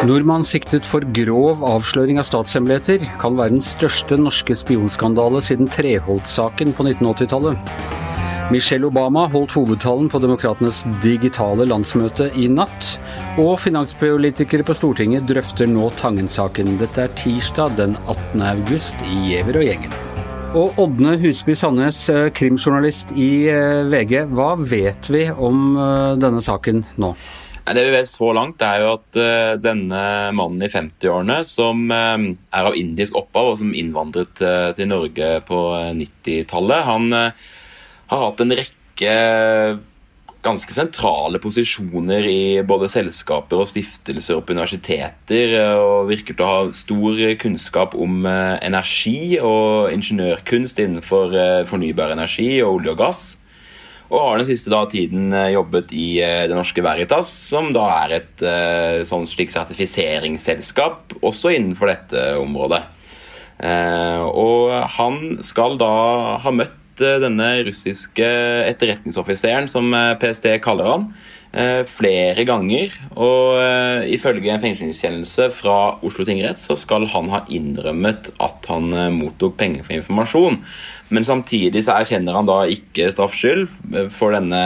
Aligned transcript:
Nordmann 0.00 0.40
siktet 0.48 0.86
for 0.88 1.04
grov 1.12 1.60
avsløring 1.60 2.16
av 2.16 2.24
statshemmeligheter 2.24 3.02
kan 3.20 3.34
være 3.36 3.52
den 3.52 3.64
største 3.64 4.16
norske 4.16 4.54
spionskandale 4.56 5.42
siden 5.44 5.68
Treholt-saken 5.68 6.70
på 6.72 6.86
1980-tallet. 6.86 7.74
Michelle 8.50 8.88
Obama 8.88 9.26
holdt 9.28 9.52
hovedtalen 9.58 10.08
på 10.08 10.22
Demokratenes 10.24 10.80
digitale 11.04 11.66
landsmøte 11.68 12.30
i 12.40 12.46
natt. 12.48 12.94
Og 13.42 13.58
finanspolitikere 13.60 14.64
på 14.64 14.78
Stortinget 14.78 15.28
drøfter 15.28 15.68
nå 15.68 15.90
Tangen-saken. 16.00 16.78
Dette 16.80 17.04
er 17.04 17.12
tirsdag 17.20 17.76
den 17.76 17.98
18. 18.06 18.40
august 18.54 19.04
i 19.04 19.20
Giæver 19.26 19.60
og 19.60 19.68
gjengen. 19.68 19.92
Og 20.56 20.80
Ådne 20.80 21.18
Husby 21.20 21.52
Sandnes, 21.54 22.00
eh, 22.08 22.30
krimjournalist 22.32 23.12
i 23.12 23.50
eh, 23.52 23.84
VG. 23.92 24.24
Hva 24.32 24.54
vet 24.58 25.12
vi 25.12 25.28
om 25.30 25.76
eh, 25.76 26.16
denne 26.24 26.40
saken 26.42 26.86
nå? 26.96 27.12
Det 27.70 27.84
vi 27.86 27.92
vet 27.94 28.08
så 28.08 28.32
langt, 28.34 28.62
er 28.66 28.82
jo 28.82 28.94
at 28.96 29.18
uh, 29.20 29.58
denne 29.62 30.00
mannen 30.34 30.62
i 30.64 30.70
50-årene, 30.72 31.40
som 31.46 31.84
uh, 31.92 32.16
er 32.50 32.70
av 32.70 32.78
indisk 32.78 33.18
opphav 33.20 33.52
og 33.52 33.60
som 33.60 33.76
innvandret 33.76 34.42
uh, 34.42 34.72
til 34.74 34.90
Norge 34.90 35.30
på 35.46 35.60
90-tallet, 36.00 36.88
han 36.88 37.14
har 37.14 38.24
hatt 38.24 38.42
en 38.42 38.56
rekke 38.58 39.14
ganske 40.40 40.72
sentrale 40.72 41.36
posisjoner 41.38 42.24
i 42.26 42.42
både 42.66 42.88
selskaper 42.90 43.60
og 43.60 43.68
stiftelser 43.68 44.38
og 44.38 44.46
på 44.48 44.56
universiteter, 44.56 45.52
og 45.76 46.08
virker 46.08 46.34
til 46.34 46.46
å 46.46 46.50
ha 46.50 46.62
stor 46.74 47.20
kunnskap 47.42 47.94
om 47.94 48.24
energi 48.24 49.36
og 49.36 49.92
ingeniørkunst 49.92 50.80
innenfor 50.80 51.36
fornybar 51.68 52.16
energi 52.16 52.54
og 52.64 52.80
olje 52.80 52.96
og 52.96 53.02
gass. 53.04 53.22
Og 54.10 54.18
har 54.18 54.40
den 54.40 54.48
siste 54.48 54.72
da, 54.72 54.82
tiden 54.90 55.30
eh, 55.30 55.52
jobbet 55.54 55.92
i 55.94 56.08
uh, 56.18 56.46
Det 56.50 56.56
Norske 56.58 56.82
Veritas, 56.82 57.30
som 57.30 57.70
da 57.74 57.86
er 58.02 58.16
et 58.18 58.42
uh, 58.42 59.06
sånn 59.06 59.28
slik 59.30 59.54
sertifiseringsselskap 59.54 61.14
også 61.22 61.54
innenfor 61.54 61.92
dette 61.92 62.32
området. 62.40 62.82
Og 63.60 64.70
han 64.94 65.16
skal 65.44 65.74
da 65.76 65.94
ha 66.40 66.52
møtt 66.54 66.72
denne 66.96 67.48
russiske 67.66 68.24
etterretningsoffiseren, 68.70 69.68
som 69.68 69.92
PST 70.16 70.46
kaller 70.64 70.88
han, 70.88 71.04
flere 71.50 72.44
ganger. 72.46 72.92
Og 73.18 73.58
ifølge 74.06 74.52
en 74.52 74.62
fengslingskjennelse 74.62 75.48
fra 75.58 75.76
Oslo 76.06 76.22
tingrett 76.22 76.62
så 76.62 76.76
skal 76.78 77.08
han 77.10 77.26
ha 77.32 77.40
innrømmet 77.50 78.30
at 78.38 78.68
han 78.70 78.94
mottok 79.16 79.56
penger 79.58 79.82
for 79.82 79.96
informasjon. 79.96 80.60
Men 81.10 81.26
samtidig 81.26 81.82
så 81.82 81.96
erkjenner 81.96 82.38
han 82.38 82.46
da 82.46 82.60
ikke 82.70 83.10
straffskyld 83.10 83.66
for 84.14 84.36
denne 84.36 84.62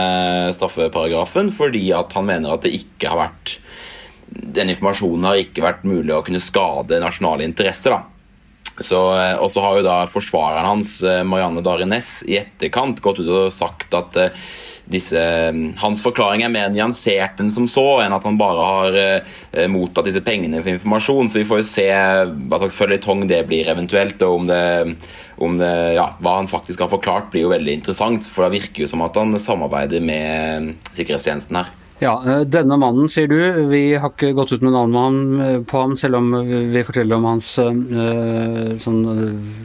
straffeparagrafen, 0.53 1.49
fordi 1.57 1.87
at 1.97 2.13
han 2.19 2.29
mener 2.29 2.53
at 2.53 2.69
det 2.69 2.75
ikke 2.77 3.15
har 3.15 3.23
vært 3.31 3.57
den 4.35 4.73
informasjonen 4.73 5.29
har 5.29 5.41
ikke 5.41 5.65
vært 5.65 5.87
mulig 5.87 6.15
å 6.15 6.25
kunne 6.25 6.43
skade 6.43 7.01
nasjonale 7.03 7.47
interesser. 7.47 7.95
da. 7.95 8.03
Så, 8.83 8.99
eh, 9.15 9.37
og 9.39 9.51
så 9.51 9.63
har 9.63 9.77
jo 9.77 9.87
da 9.87 10.07
forsvareren 10.11 10.67
hans, 10.67 11.03
eh, 11.03 11.23
Marianne 11.23 11.63
Dari 11.63 11.85
Næss, 11.85 12.25
i 12.27 12.39
etterkant 12.41 13.01
gått 13.01 13.21
ut 13.21 13.29
og 13.29 13.53
sagt 13.53 13.95
at 13.95 14.17
eh, 14.17 14.31
disse, 14.91 15.21
hans 15.81 16.03
forklaring 16.05 16.43
er 16.45 16.53
mer 16.53 16.73
nyansert 16.73 17.39
enn 17.41 17.53
som 17.53 17.67
så, 17.71 17.85
enn 18.05 18.13
at 18.13 18.25
han 18.27 18.39
bare 18.41 18.67
har 18.69 18.99
eh, 19.01 19.69
mottatt 19.71 20.09
disse 20.11 20.23
pengene 20.25 20.61
for 20.61 20.75
informasjon. 20.75 21.31
Så 21.33 21.41
vi 21.41 21.47
får 21.49 21.63
jo 21.63 21.69
se 21.69 21.87
hva 21.89 22.61
slags 22.61 22.77
føljetong 22.77 23.25
det 23.31 23.45
blir 23.49 23.71
eventuelt, 23.73 24.21
og 24.27 24.43
om 24.43 24.51
det, 24.51 24.65
om 25.45 25.57
det, 25.61 25.73
ja, 25.97 26.11
hva 26.21 26.39
han 26.41 26.51
faktisk 26.51 26.85
har 26.85 26.93
forklart, 26.93 27.31
blir 27.33 27.47
jo 27.47 27.55
veldig 27.55 27.79
interessant. 27.81 28.29
For 28.29 28.47
det 28.47 28.61
virker 28.61 28.85
jo 28.85 28.91
som 28.93 29.05
at 29.07 29.17
han 29.21 29.33
samarbeider 29.41 30.05
med 30.05 30.75
sikkerhetstjenesten 30.93 31.63
her. 31.63 31.73
Ja, 32.05 32.15
eh, 32.29 32.43
Denne 32.45 32.77
mannen, 32.77 33.09
sier 33.09 33.29
du. 33.31 33.39
Vi 33.71 33.95
har 33.97 34.11
ikke 34.13 34.35
gått 34.37 34.53
ut 34.53 34.65
med 34.65 34.75
navnet 34.75 35.45
eh, 35.45 35.61
på 35.65 35.81
ham, 35.81 35.95
selv 35.97 36.19
om 36.19 36.33
vi 36.45 36.83
forteller 36.85 37.17
om 37.17 37.29
hans 37.31 37.55
øh, 37.63 38.75
sånn, 38.83 39.01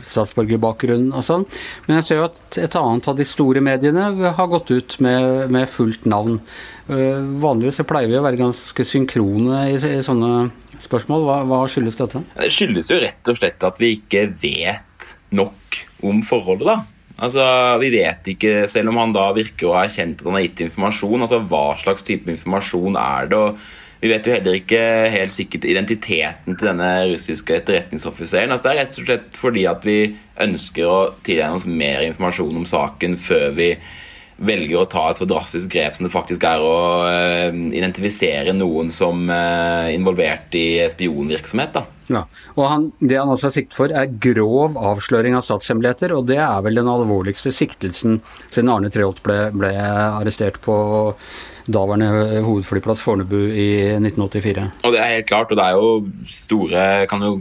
statsborgerbakgrunn 0.08 1.10
og 1.12 1.26
sånn. 1.26 1.44
Men 1.88 2.00
jeg 2.00 2.08
ser 2.08 2.22
jo 2.22 2.28
at 2.30 2.60
et 2.62 2.78
annet 2.80 3.10
av 3.12 3.18
de 3.20 3.28
store 3.28 3.64
mediene 3.66 4.32
har 4.38 4.52
gått 4.52 4.72
ut 4.72 4.96
med, 5.04 5.50
med 5.52 5.68
fullt 5.72 6.08
navn. 6.10 6.40
Vanligvis 6.88 7.84
pleier 7.86 8.10
vi 8.10 8.18
å 8.18 8.24
være 8.26 8.40
ganske 8.40 8.86
synkrone 8.88 9.66
i, 9.70 9.76
i 9.76 10.00
sånne 10.06 10.48
spørsmål. 10.82 11.28
Hva, 11.28 11.42
hva, 11.50 11.60
skyldes 11.70 12.00
dette? 12.00 12.24
Det 12.40 12.54
skyldes 12.56 12.94
jo 12.94 13.02
rett 13.04 13.30
og 13.30 13.38
slett 13.38 13.68
at 13.68 13.84
vi 13.84 13.92
ikke 14.00 14.30
vet 14.40 15.12
nok 15.36 15.84
om 16.08 16.24
forholdet, 16.26 16.72
da. 16.72 16.99
Altså, 17.20 17.44
Vi 17.82 17.92
vet 17.92 18.32
ikke, 18.32 18.68
selv 18.72 18.94
om 18.94 18.98
han 19.02 19.14
da 19.16 19.28
virker 19.36 19.68
å 19.68 19.76
ha 19.76 19.84
erkjent 19.88 20.22
at 20.22 20.28
han 20.30 20.38
har 20.38 20.46
gitt 20.48 20.64
informasjon, 20.70 21.26
altså 21.26 21.42
hva 21.52 21.66
slags 21.82 22.06
type 22.08 22.32
informasjon 22.32 22.96
er 23.00 23.30
det? 23.32 23.38
og 23.38 23.60
Vi 24.00 24.12
vet 24.14 24.28
jo 24.28 24.32
heller 24.32 24.56
ikke 24.56 24.84
helt 25.12 25.34
sikkert 25.36 25.66
identiteten 25.68 26.56
til 26.56 26.70
denne 26.70 26.92
russiske 27.12 27.58
etterretningsoffiseren. 27.58 28.54
Altså, 28.54 28.70
det 28.70 28.72
er 28.72 28.80
rett 28.86 29.00
og 29.02 29.10
slett 29.10 29.40
fordi 29.42 29.66
at 29.68 29.84
vi 29.84 29.98
ønsker 30.40 30.88
å 30.88 31.00
tilegne 31.28 31.60
oss 31.60 31.68
mer 31.68 32.06
informasjon 32.08 32.62
om 32.62 32.70
saken 32.70 33.20
før 33.20 33.52
vi 33.58 33.74
velger 34.40 34.80
å 34.82 34.88
ta 34.90 35.06
et 35.10 35.20
så 35.20 35.28
drastisk 35.30 35.70
grep 35.74 35.96
som 35.96 36.08
det 36.08 36.14
faktisk 36.14 36.44
er 36.48 36.64
å 36.64 36.76
uh, 37.06 37.60
identifisere 37.76 38.56
noen 38.56 38.92
som 38.94 39.28
er 39.28 39.90
uh, 39.90 39.94
involvert 39.96 40.56
i 40.58 40.82
spionvirksomhet. 40.92 41.80
Ja, 42.10 42.24
og 42.56 42.66
han, 42.66 42.88
Det 43.00 43.20
han 43.20 43.30
altså 43.30 43.50
er 43.50 43.56
siktet 43.60 43.78
for, 43.78 43.94
er 43.94 44.10
grov 44.24 44.80
avsløring 44.80 45.38
av 45.38 45.46
statshemmeligheter. 45.46 46.16
Og 46.18 46.26
det 46.32 46.40
er 46.42 46.66
vel 46.66 46.82
den 46.82 46.90
alvorligste 46.90 47.54
siktelsen 47.56 48.20
siden 48.50 48.74
Arne 48.74 48.90
Treholt 48.94 49.22
ble, 49.26 49.38
ble 49.54 49.74
arrestert 49.78 50.58
på 50.66 50.80
daværende 51.70 52.42
hovedflyplass 52.46 53.04
Fornebu 53.04 53.38
i 53.38 53.70
1984. 54.00 54.66
Og 54.84 54.96
Det 54.96 55.02
er 55.04 55.16
helt 55.20 55.30
klart, 55.30 55.52
og 55.54 55.60
det 55.60 55.68
er 55.68 55.78
jo 55.78 55.92
store 56.34 56.86
kan 57.12 57.26
jo 57.26 57.34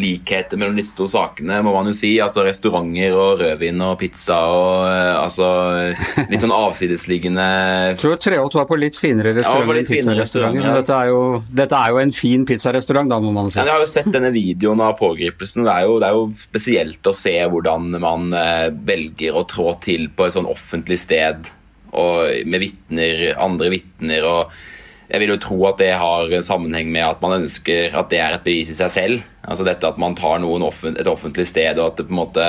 likheter 0.00 0.58
mellom 0.60 0.76
disse 0.78 0.94
to 0.96 1.06
sakene, 1.10 1.58
må 1.64 1.72
man 1.74 1.88
jo 1.90 1.94
si. 1.96 2.12
Altså 2.22 2.44
Restauranter 2.46 3.16
og 3.16 3.40
rødvin 3.42 3.82
og 3.84 3.96
pizza 4.00 4.38
og 4.52 4.86
uh, 4.86 5.22
altså 5.22 5.48
litt 6.30 6.44
sånn 6.44 6.54
avsidesliggende 6.54 7.46
Jeg 7.92 7.98
tror 8.02 8.20
Treholt 8.22 8.58
var 8.58 8.68
på 8.70 8.78
litt 8.80 8.98
finere 9.00 9.34
restauranter 9.36 9.80
ja, 9.80 9.82
enn 9.82 9.90
pizzarestauranter. 9.90 10.68
Ja. 10.68 10.76
Dette, 10.80 11.00
er 11.00 11.12
jo, 11.12 11.20
dette 11.62 11.82
er 11.82 11.94
jo 11.94 12.00
en 12.02 12.14
fin 12.16 12.46
pizzarestaurant, 12.48 13.10
da, 13.12 13.20
må 13.22 13.34
man 13.34 13.50
si. 13.50 13.60
Ja, 13.60 13.68
jeg 13.68 13.76
har 13.78 13.84
jo 13.84 13.90
sett 13.92 14.12
denne 14.14 14.32
videoen 14.34 14.82
av 14.84 14.96
pågripelsen. 15.00 15.66
Det 15.66 15.74
er 15.74 15.88
jo, 15.88 15.98
det 16.02 16.10
er 16.10 16.20
jo 16.20 16.26
spesielt 16.46 17.10
å 17.10 17.16
se 17.16 17.36
hvordan 17.52 17.92
man 18.02 18.32
uh, 18.36 18.68
velger 18.86 19.36
å 19.36 19.46
trå 19.48 19.72
til 19.84 20.10
på 20.14 20.28
et 20.28 20.36
sånn 20.36 20.50
offentlig 20.50 21.00
sted 21.02 21.54
og 21.96 22.48
med 22.48 22.60
vittner, 22.60 23.30
andre 23.40 23.70
vitner. 23.72 24.26
og 24.26 24.56
jeg 25.06 25.22
vil 25.22 25.32
jo 25.36 25.42
tro 25.42 25.58
at 25.68 25.78
det 25.78 25.92
har 25.94 26.32
sammenheng 26.42 26.90
med 26.90 27.04
at 27.06 27.20
man 27.22 27.38
ønsker 27.42 27.94
at 27.94 28.10
det 28.10 28.18
er 28.22 28.34
et 28.34 28.46
bevis 28.46 28.72
i 28.72 28.78
seg 28.78 28.92
selv. 28.92 29.26
Altså 29.46 29.66
dette 29.66 29.88
at 29.88 29.98
man 30.02 30.16
tar 30.18 30.40
noen 30.42 30.64
offent, 30.66 30.98
et 30.98 31.10
offentlig 31.10 31.46
sted, 31.48 31.78
og 31.78 31.92
at 31.92 32.00
det 32.00 32.08
på 32.08 32.14
en 32.14 32.22
måte 32.24 32.46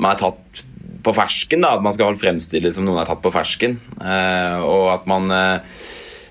man 0.00 0.14
er 0.14 0.20
tatt 0.22 0.64
på 1.04 1.14
fersken. 1.16 1.64
da, 1.64 1.76
At 1.76 1.84
man 1.84 1.96
skal 1.96 2.18
fremstille 2.18 2.72
som 2.74 2.86
noen 2.86 3.02
er 3.02 3.08
tatt 3.08 3.22
på 3.24 3.32
fersken. 3.34 3.78
Uh, 4.00 4.60
og 4.64 4.90
at 4.96 5.08
man 5.10 5.30
uh, 5.30 5.78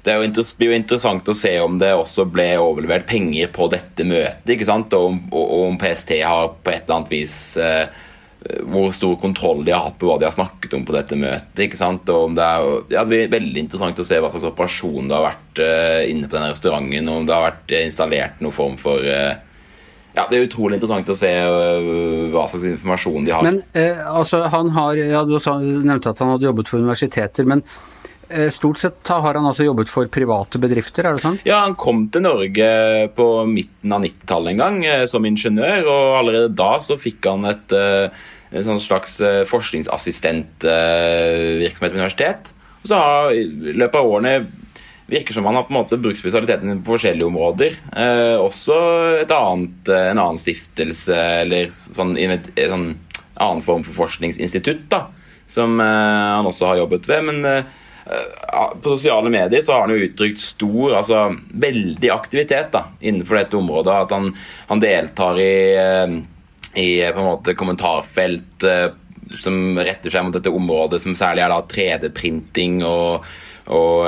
Det 0.03 0.15
jo 0.15 0.43
blir 0.57 0.71
jo 0.71 0.77
interessant 0.77 1.27
å 1.27 1.35
se 1.35 1.51
om 1.59 1.77
det 1.77 1.91
også 1.93 2.23
ble 2.31 2.53
overlevert 2.57 3.07
penger 3.09 3.49
på 3.51 3.67
dette 3.71 4.05
møtet. 4.07 4.53
ikke 4.55 4.69
sant, 4.69 4.93
Og 4.93 5.09
om, 5.11 5.17
og, 5.31 5.49
om 5.69 5.79
PST 5.79 6.15
har 6.23 6.53
på 6.63 6.71
et 6.71 6.85
eller 6.85 7.01
annet 7.01 7.11
vis 7.11 7.57
uh, 7.59 7.89
hvor 8.71 8.93
stor 8.95 9.17
kontroll 9.19 9.65
de 9.67 9.73
har 9.75 9.83
hatt 9.83 9.97
på 9.99 10.07
hva 10.07 10.13
de 10.15 10.23
har 10.23 10.31
snakket 10.31 10.71
om 10.77 10.85
på 10.87 10.93
dette 10.95 11.17
møtet. 11.19 11.65
ikke 11.65 11.75
sant? 11.75 12.07
Og 12.07 12.29
om 12.29 12.37
det, 12.37 12.45
er, 12.45 12.69
ja, 12.93 13.03
det 13.03 13.09
blir 13.11 13.33
veldig 13.33 13.65
interessant 13.65 13.99
å 13.99 14.05
se 14.07 14.15
hva 14.15 14.29
slags 14.31 14.47
operasjon 14.47 15.11
det 15.11 15.17
har 15.17 15.25
vært 15.25 15.59
inne 16.07 16.29
på 16.29 16.37
denne 16.37 16.53
restauranten. 16.53 17.11
Om 17.11 17.27
det 17.27 17.35
har 17.35 17.49
vært 17.49 17.73
installert 17.81 18.39
noen 18.39 18.55
form 18.55 18.79
for 18.79 19.03
ja, 20.15 20.23
Det 20.29 20.37
er 20.37 20.47
utrolig 20.47 20.75
interessant 20.79 21.11
å 21.11 21.17
se 21.17 21.29
uh, 21.29 22.29
hva 22.33 22.43
slags 22.49 22.65
informasjon 22.71 23.25
de 23.27 23.31
har. 23.35 23.43
Men 23.45 23.57
altså, 24.09 24.37
han 24.49 24.67
har, 24.75 24.93
ja, 24.97 25.21
Du 25.27 25.35
nevnte 25.37 26.09
at 26.11 26.19
han 26.23 26.31
hadde 26.33 26.49
jobbet 26.49 26.67
for 26.71 26.77
universiteter. 26.81 27.43
men 27.49 27.61
Stort 28.53 28.77
sett 28.77 29.09
har 29.09 29.33
han 29.33 29.47
altså 29.49 29.65
jobbet 29.65 29.89
for 29.89 30.05
private 30.05 30.59
bedrifter? 30.61 31.01
er 31.01 31.17
det 31.17 31.23
sånn? 31.23 31.39
Ja, 31.49 31.63
Han 31.63 31.73
kom 31.81 32.13
til 32.13 32.21
Norge 32.21 32.67
på 33.17 33.25
midten 33.49 33.89
av 33.95 34.05
90-tallet 34.05 34.53
en 34.53 34.61
gang 34.61 34.77
som 35.09 35.25
ingeniør. 35.25 35.81
og 35.89 36.13
Allerede 36.19 36.53
da 36.53 36.77
så 36.77 36.93
fikk 37.01 37.25
han 37.25 37.41
et 37.49 37.73
en 37.73 38.65
sånn 38.67 38.77
slags 38.81 39.17
forskningsassistentvirksomhet 39.49 41.81
på 41.81 41.97
universitet. 41.97 42.53
Og 42.83 42.91
så 42.91 42.99
har 43.01 43.33
i 43.35 43.43
løpet 43.75 43.99
av 43.99 44.07
årene 44.07 44.33
virker 45.09 45.33
som 45.33 45.45
han 45.45 45.55
har 45.55 45.63
på 45.63 45.73
en 45.73 45.79
måte 45.79 45.97
brukt 45.97 46.19
spesialiteten 46.21 46.81
på 46.83 46.95
forskjellige 46.95 47.27
områder. 47.27 47.75
Eh, 47.95 48.35
også 48.39 48.77
annet, 49.25 49.89
en 49.89 50.21
annen 50.21 50.39
stiftelse 50.41 51.17
eller 51.43 51.69
sånn, 51.95 52.15
sånn 52.55 52.89
annen 53.39 53.63
form 53.65 53.85
for 53.87 54.05
forskningsinstitutt 54.05 54.87
da, 54.91 55.05
som 55.51 55.79
eh, 55.81 56.29
han 56.37 56.49
også 56.49 56.71
har 56.71 56.81
jobbet 56.83 57.09
ved. 57.09 57.27
Men 57.31 57.49
eh, 57.49 57.75
på 58.81 58.95
sosiale 58.95 59.31
medier 59.33 59.65
så 59.65 59.75
har 59.75 59.85
han 59.85 59.95
jo 59.95 60.07
uttrykt 60.07 60.41
stor, 60.41 60.95
altså 61.01 61.25
veldig 61.65 62.13
aktivitet 62.13 62.71
da, 62.75 62.87
innenfor 62.99 63.41
dette 63.41 63.59
området. 63.59 63.99
At 64.05 64.15
han, 64.15 64.31
han 64.71 64.81
deltar 64.83 65.41
i, 65.41 65.53
i 66.73 66.89
på 67.05 67.21
en 67.21 67.31
måte 67.33 67.57
kommentarfelt 67.57 68.65
som 69.37 69.77
retter 69.77 70.09
seg 70.09 70.25
mot 70.25 70.33
dette 70.33 70.49
området, 70.49 71.01
som 71.03 71.13
særlig 71.17 71.43
er 71.45 71.53
da 71.53 71.59
3D-printing 71.69 72.81
og 72.87 73.27
og, 73.69 74.07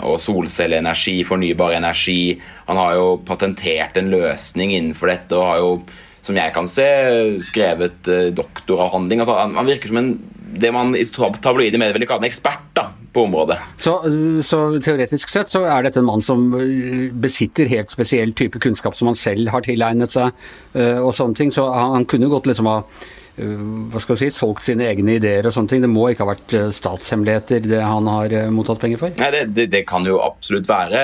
og, 0.00 0.16
solcelleenergi, 0.22 1.18
fornybar 1.28 1.76
energi. 1.76 2.36
Han 2.68 2.80
har 2.80 2.96
jo 2.98 3.08
patentert 3.28 3.98
en 4.00 4.12
løsning 4.12 4.74
innenfor 4.76 5.12
dette 5.12 5.36
og 5.36 5.48
har 5.48 5.62
jo, 5.62 5.72
som 6.24 6.38
jeg 6.38 6.54
kan 6.56 6.70
se, 6.70 6.88
skrevet 7.44 8.12
doktoravhandling. 8.36 9.24
Altså, 9.24 9.36
han, 9.42 9.58
han 9.58 9.68
virker 9.68 9.92
som 9.92 10.02
en 10.02 10.14
det 10.52 10.72
man 10.74 10.92
i 10.96 11.04
tabloide 11.08 11.78
medier 11.80 11.96
ville 11.96 12.08
kalle 12.08 12.26
en 12.26 12.28
ekspert 12.28 12.64
da, 12.76 12.88
på 13.14 13.24
området. 13.26 13.56
Så, 13.80 13.94
så, 14.44 14.60
teoretisk 14.84 15.32
sett 15.32 15.52
så 15.52 15.64
er 15.64 15.86
dette 15.86 16.02
en 16.02 16.08
mann 16.08 16.24
som 16.24 16.50
besitter 17.22 17.70
helt 17.72 17.92
spesiell 17.92 18.34
type 18.36 18.60
kunnskap 18.62 18.96
som 18.98 19.10
han 19.10 19.18
selv 19.18 19.52
har 19.52 19.64
tilegnet 19.64 20.12
seg, 20.14 20.44
og 20.76 21.12
sånne 21.16 21.38
ting. 21.38 21.52
Så 21.54 21.66
han, 21.72 21.96
han 21.96 22.08
kunne 22.10 22.30
godt 22.32 22.50
liksom 22.50 22.68
ha 22.70 22.82
hva 23.32 24.00
skal 24.02 24.12
vi 24.12 24.26
si, 24.26 24.34
solgt 24.36 24.66
sine 24.66 24.84
egne 24.90 25.14
ideer 25.16 25.46
og 25.48 25.54
sånne 25.54 25.72
ting. 25.72 25.84
Det 25.84 25.88
må 25.88 26.10
ikke 26.10 26.26
ha 26.26 26.34
vært 26.34 26.54
uh, 26.58 26.66
statshemmeligheter 26.74 27.64
det 27.64 27.80
han 27.80 28.10
har 28.10 28.34
mottatt 28.52 28.82
penger 28.82 29.00
for? 29.00 29.14
Nei, 29.16 29.30
det, 29.32 29.42
det, 29.56 29.66
det, 29.72 29.82
kan 29.88 30.04
jo 30.08 30.18
absolutt 30.20 30.68
være. 30.68 31.00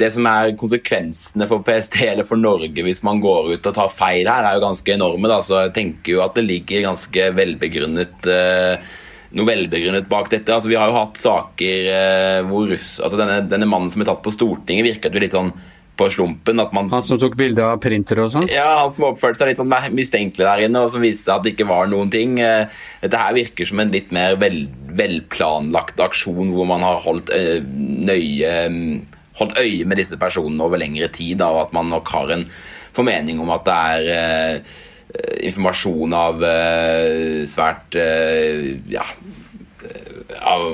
Det 0.00 0.08
som 0.14 0.28
er 0.30 0.56
konsekvensene 0.60 1.48
for 1.50 1.66
PST 1.66 2.00
eller 2.06 2.28
for 2.28 2.40
Norge 2.40 2.86
hvis 2.86 3.04
man 3.04 3.20
går 3.22 3.54
ut 3.54 3.70
og 3.70 3.76
tar 3.76 3.92
feil 3.92 4.24
her, 4.24 4.48
er 4.48 4.56
jo 4.56 4.64
ganske 4.64 4.96
enorme. 4.96 5.28
Da. 5.28 5.42
Så 5.44 5.60
jeg 5.66 5.76
tenker 5.76 6.16
jo 6.16 6.24
at 6.24 6.36
det 6.38 6.48
ligger 6.48 6.88
ganske 6.88 7.30
velbegrunnet 7.36 8.30
noe 9.36 9.48
velbegrunnet 9.48 10.08
bak 10.10 10.30
dette. 10.32 10.52
Altså, 10.52 10.70
vi 10.70 10.78
har 10.78 10.90
jo 10.90 10.98
hatt 10.98 11.20
saker 11.20 11.90
eh, 11.92 12.40
hvor 12.48 12.68
russ, 12.70 12.96
altså 13.00 13.20
denne, 13.20 13.40
denne, 13.48 13.68
mannen 13.68 13.92
som 13.92 14.04
er 14.04 14.10
tatt 14.10 14.22
på 14.24 14.34
Stortinget, 14.34 14.88
virket 14.90 15.14
jo 15.14 15.22
litt 15.22 15.36
sånn 15.36 15.52
på 15.98 16.08
slumpen. 16.12 16.60
at 16.62 16.74
man... 16.76 16.90
Han 16.92 17.04
som 17.06 17.20
tok 17.20 17.36
bilde 17.38 17.64
av 17.64 17.80
printer 17.84 18.22
og 18.24 18.30
sånn? 18.34 18.48
Ja, 18.52 18.68
han 18.80 18.92
som 18.92 19.08
oppførte 19.10 19.42
seg 19.42 19.52
litt 19.52 19.62
sånn 19.62 19.72
mistenkelig 19.96 20.46
der 20.48 20.66
inne, 20.66 20.84
og 20.84 20.92
som 20.94 21.04
viste 21.04 21.26
seg 21.26 21.34
at 21.36 21.46
det 21.46 21.54
ikke 21.54 21.68
var 21.70 21.90
noen 21.92 22.12
ting. 22.12 22.38
Eh, 22.42 22.68
dette 23.04 23.24
her 23.24 23.34
virker 23.36 23.68
som 23.68 23.82
en 23.82 23.92
litt 23.92 24.12
mer 24.14 24.38
vel, 24.40 24.64
velplanlagt 24.98 26.00
aksjon 26.02 26.54
hvor 26.54 26.68
man 26.70 26.86
har 26.86 27.02
holdt 27.04 27.32
øh, 27.36 27.58
nøye 27.62 28.54
holdt 29.38 29.56
øye 29.56 29.84
med 29.88 29.96
disse 29.96 30.16
personene 30.20 30.60
over 30.60 30.80
lengre 30.80 31.08
tid, 31.08 31.38
da, 31.40 31.48
og 31.54 31.66
at 31.66 31.76
man 31.76 31.88
nok 31.88 32.10
har 32.12 32.32
en 32.34 32.42
formening 32.92 33.38
om 33.40 33.48
at 33.54 33.64
det 33.64 33.76
er 33.96 34.66
Eh, 35.12 35.48
informasjon 35.48 36.14
av 36.16 36.40
eh, 36.46 37.42
svært 37.50 37.96
eh, 38.00 38.78
ja, 38.88 39.04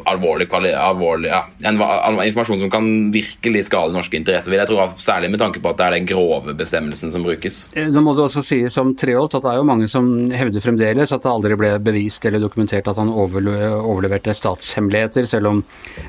alvorlig, 0.08 0.48
alvorlig 0.74 1.30
ja, 1.30 1.42
en, 1.68 1.80
informasjon 1.80 2.62
som 2.62 2.70
kan 2.72 2.88
virkelig 3.14 3.64
skade 3.68 3.94
norske 3.94 4.18
interesser. 4.18 4.52
vil 4.52 4.62
jeg 4.62 4.70
tro, 4.70 4.80
Særlig 4.98 5.30
med 5.32 5.40
tanke 5.40 5.60
på 5.62 5.70
at 5.70 5.78
det 5.78 5.86
er 5.86 5.96
den 5.96 6.08
grove 6.08 6.54
bestemmelsen 6.58 7.12
som 7.14 7.24
brukes. 7.24 7.64
Nå 7.74 8.02
må 8.04 8.14
det 8.16 8.24
også 8.26 8.42
sies 8.44 8.76
om 8.80 8.94
Treholt 8.98 9.36
at 9.38 9.44
det 9.44 9.52
er 9.52 9.60
jo 9.60 9.66
mange 9.68 9.88
som 9.90 10.08
hevder 10.34 10.64
fremdeles 10.64 11.12
at 11.14 11.24
det 11.24 11.32
aldri 11.32 11.58
ble 11.58 11.72
bevist 11.82 12.24
eller 12.28 12.42
dokumentert 12.42 12.88
at 12.90 13.00
han 13.00 13.12
overleverte 13.12 14.34
statshemmeligheter, 14.36 15.28
selv 15.28 15.52
om 15.52 15.64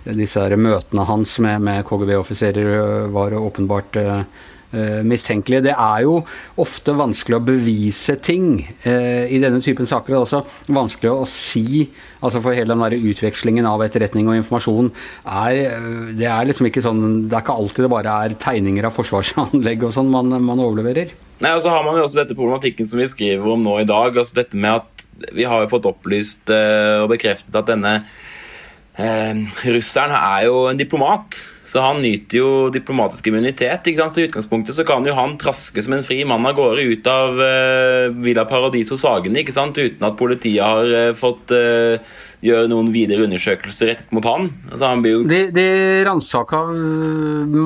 disse 0.06 0.46
møtene 0.60 1.08
hans 1.10 1.36
med, 1.44 1.62
med 1.66 1.84
KGB-offiserer 1.88 3.10
var 3.14 3.36
åpenbart 3.38 4.00
uh, 4.00 4.24
mistenkelige. 4.72 5.64
Det 5.66 5.74
er 5.74 6.04
jo 6.06 6.20
ofte 6.62 6.94
vanskelig 6.98 7.40
å 7.40 7.46
bevise 7.46 8.16
ting 8.22 8.60
uh, 8.86 9.26
i 9.26 9.40
denne 9.42 9.62
typen 9.66 9.90
saker. 9.90 10.14
Det 10.14 10.18
er 10.18 10.26
også 10.26 10.74
vanskelig 10.76 11.14
å 11.14 11.26
si 11.30 11.88
altså 12.20 12.42
For 12.44 12.56
hele 12.56 12.76
den 12.76 12.84
der 12.84 13.10
utvekslingen 13.10 13.68
av 13.70 13.82
etterretning 13.86 14.28
og 14.30 14.38
informasjon 14.38 14.92
er, 15.24 15.60
uh, 15.74 16.12
det 16.18 16.28
er 16.30 16.50
liksom 16.50 16.70
ikke 16.70 16.84
sånn 16.86 17.02
Det 17.30 17.38
er 17.38 17.46
ikke 17.46 17.58
alltid 17.64 17.86
det 17.86 17.92
bare 17.94 18.16
er 18.26 18.38
tegninger 18.46 18.90
av 18.90 18.96
forsvarsanlegg 18.98 19.88
og 19.88 19.96
sånn 19.96 20.12
man, 20.14 20.34
man 20.46 20.64
overleverer. 20.64 21.14
Nei, 21.40 21.54
og 21.56 21.64
så 21.64 21.72
har 21.72 21.86
man 21.86 21.96
jo 21.96 22.04
også 22.04 22.20
dette 22.20 22.36
problematikken 22.36 22.90
som 22.90 23.00
vi 23.00 23.08
skriver 23.10 23.54
om 23.54 23.64
nå 23.64 23.78
i 23.80 23.88
dag. 23.88 24.18
altså 24.18 24.42
dette 24.42 24.60
med 24.60 24.82
at 24.82 25.08
Vi 25.36 25.48
har 25.48 25.64
jo 25.64 25.72
fått 25.72 25.88
opplyst 25.88 26.52
og 26.52 27.10
bekreftet 27.12 27.56
at 27.56 27.68
denne 27.68 27.94
russeren 29.00 30.12
er 30.16 30.46
jo 30.50 30.66
en 30.68 30.80
diplomat. 30.80 31.40
Så 31.70 31.84
han 31.84 32.00
nyter 32.02 32.40
jo 32.40 32.48
diplomatisk 32.74 33.28
immunitet. 33.30 33.86
ikke 33.86 34.02
sant? 34.02 34.16
Så 34.16 34.24
I 34.24 34.30
utgangspunktet 34.30 34.78
så 34.78 34.86
kan 34.88 35.06
jo 35.06 35.14
han 35.18 35.36
traske 35.38 35.84
som 35.86 35.94
en 35.94 36.06
fri 36.06 36.24
mann 36.26 36.48
av 36.50 36.56
gårde 36.58 36.86
ut 36.90 37.10
av 37.10 37.38
uh, 37.38 38.16
Villa 38.26 38.48
Paradiso 38.50 38.98
Sagene 38.98 39.44
ikke 39.44 39.54
sant? 39.54 39.78
uten 39.78 40.08
at 40.08 40.18
politiet 40.18 40.66
har 40.66 40.90
uh, 40.90 41.18
fått 41.18 41.54
uh, 41.54 42.02
gjøre 42.42 42.72
noen 42.72 42.90
videre 42.94 43.28
undersøkelser 43.28 43.92
rettet 43.92 44.16
mot 44.16 44.26
han. 44.26 44.48
Altså, 44.72 44.82
han 44.88 45.06
jo... 45.06 45.22
De, 45.30 45.42
de 45.54 45.68
ransaka 46.08 46.64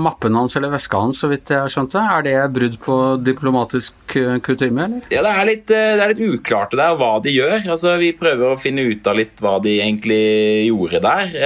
mappen 0.04 0.36
hans 0.36 0.58
eller 0.60 0.74
veska 0.74 1.00
hans, 1.06 1.22
så 1.24 1.30
vidt 1.32 1.54
jeg 1.54 1.62
har 1.62 1.72
skjønt 1.72 1.96
det. 1.96 2.04
Er 2.04 2.28
det 2.28 2.36
brudd 2.58 2.78
på 2.84 2.98
diplomatisk 3.24 4.18
kutyme, 4.44 4.90
eller? 4.90 5.08
Ja, 5.14 5.24
det 5.24 5.32
er, 5.32 5.48
litt, 5.48 5.66
det 5.70 6.04
er 6.04 6.12
litt 6.12 6.24
uklart 6.26 6.74
det 6.74 6.82
der 6.82 6.98
hva 7.00 7.14
de 7.24 7.38
gjør. 7.38 7.56
Altså, 7.62 7.96
vi 8.02 8.12
prøver 8.18 8.50
å 8.50 8.60
finne 8.60 8.88
ut 8.90 9.08
av 9.08 9.22
litt 9.22 9.40
hva 9.46 9.60
de 9.64 9.78
egentlig 9.80 10.24
gjorde 10.68 11.04
der 11.06 11.38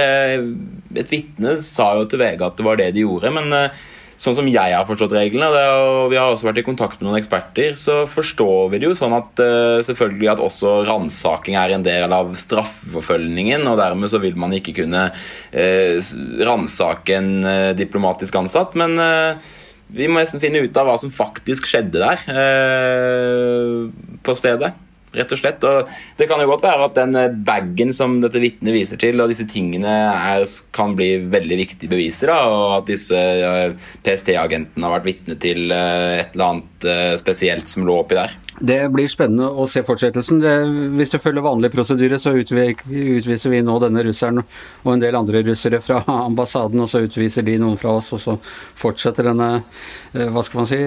et 0.96 1.12
vitne 1.12 1.58
sa 1.64 1.92
jo 1.98 2.08
til 2.08 2.22
VG 2.22 2.44
at 2.46 2.58
det 2.58 2.66
var 2.66 2.80
det 2.80 2.92
de 2.96 3.04
gjorde, 3.04 3.32
men 3.34 3.52
eh, 3.56 3.86
sånn 4.18 4.34
som 4.34 4.48
jeg 4.50 4.74
har 4.74 4.86
forstått 4.86 5.14
reglene, 5.14 5.46
og 5.46 6.10
vi 6.10 6.18
har 6.18 6.32
også 6.32 6.48
vært 6.48 6.60
i 6.62 6.66
kontakt 6.66 6.98
med 6.98 7.08
noen 7.08 7.20
eksperter, 7.20 7.76
så 7.78 8.00
forstår 8.10 8.72
vi 8.72 8.80
det 8.80 8.90
jo 8.90 8.96
sånn 8.98 9.14
at 9.14 9.42
uh, 9.42 9.78
selvfølgelig 9.86 10.32
at 10.32 10.42
også 10.42 10.72
ransaking 10.88 11.58
er 11.58 11.74
en 11.74 11.86
del 11.86 12.14
av 12.14 12.32
straffeforfølgningen, 12.38 13.66
og 13.70 13.78
dermed 13.78 14.10
så 14.10 14.20
vil 14.22 14.34
man 14.38 14.56
ikke 14.56 14.74
kunne 14.80 15.06
eh, 15.52 16.02
ransake 16.48 17.14
en 17.14 17.30
uh, 17.46 17.70
diplomatisk 17.78 18.40
ansatt, 18.42 18.74
men 18.78 18.98
eh, 19.02 19.54
vi 19.94 20.10
må 20.10 20.18
nesten 20.18 20.42
finne 20.42 20.66
ut 20.66 20.76
av 20.76 20.90
hva 20.90 20.98
som 21.00 21.14
faktisk 21.14 21.70
skjedde 21.70 22.02
der 22.02 22.26
på 24.20 24.34
stedet 24.36 24.74
rett 25.16 25.32
og 25.32 25.40
slett. 25.40 25.64
Og 25.64 25.88
det 26.18 26.28
kan 26.30 26.42
jo 26.42 26.50
godt 26.50 26.66
være 26.66 26.88
at 26.88 26.98
den 26.98 27.16
eh, 27.18 27.36
bagen 27.48 27.94
som 27.96 28.18
dette 28.22 28.42
vitnet 28.42 28.74
viser 28.74 29.00
til, 29.00 29.20
og 29.20 29.32
disse 29.32 29.46
tingene 29.48 29.94
er, 30.08 30.46
kan 30.76 30.96
bli 30.98 31.14
veldig 31.32 31.60
viktige 31.64 31.92
beviser. 31.92 32.32
Da, 32.32 32.40
og 32.48 32.74
at 32.80 32.90
disse 32.90 33.16
eh, 33.18 33.88
PST-agentene 34.06 34.86
har 34.86 34.98
vært 34.98 35.08
vitne 35.12 35.38
til 35.40 35.72
eh, 35.74 36.18
et 36.22 36.36
eller 36.36 36.52
annet 36.52 36.66
spesielt 37.18 37.66
som 37.66 37.82
lå 37.82 37.96
oppi 38.04 38.14
der. 38.14 38.36
Det 38.58 38.76
blir 38.90 39.08
spennende 39.10 39.48
å 39.50 39.64
se 39.70 39.84
fortsettelsen. 39.86 40.38
Det, 40.42 40.52
hvis 40.98 41.10
du 41.10 41.16
følger 41.22 41.42
vanlig 41.42 41.70
prosedyre, 41.74 42.18
så 42.22 42.32
utviser 42.38 43.50
vi 43.50 43.60
nå 43.66 43.74
denne 43.82 44.02
russeren 44.06 44.38
og 44.42 44.90
en 44.92 45.02
del 45.02 45.18
andre 45.18 45.42
russere 45.46 45.80
fra 45.82 46.00
ambassaden, 46.28 46.82
og 46.82 46.90
så 46.90 47.02
utviser 47.06 47.46
de 47.46 47.56
noen 47.58 47.78
fra 47.78 47.96
oss, 47.98 48.12
og 48.14 48.22
så 48.22 48.36
fortsetter 48.78 49.26
denne 49.26 49.48
hva 50.08 50.42
skal 50.46 50.62
man 50.62 50.68
si, 50.70 50.78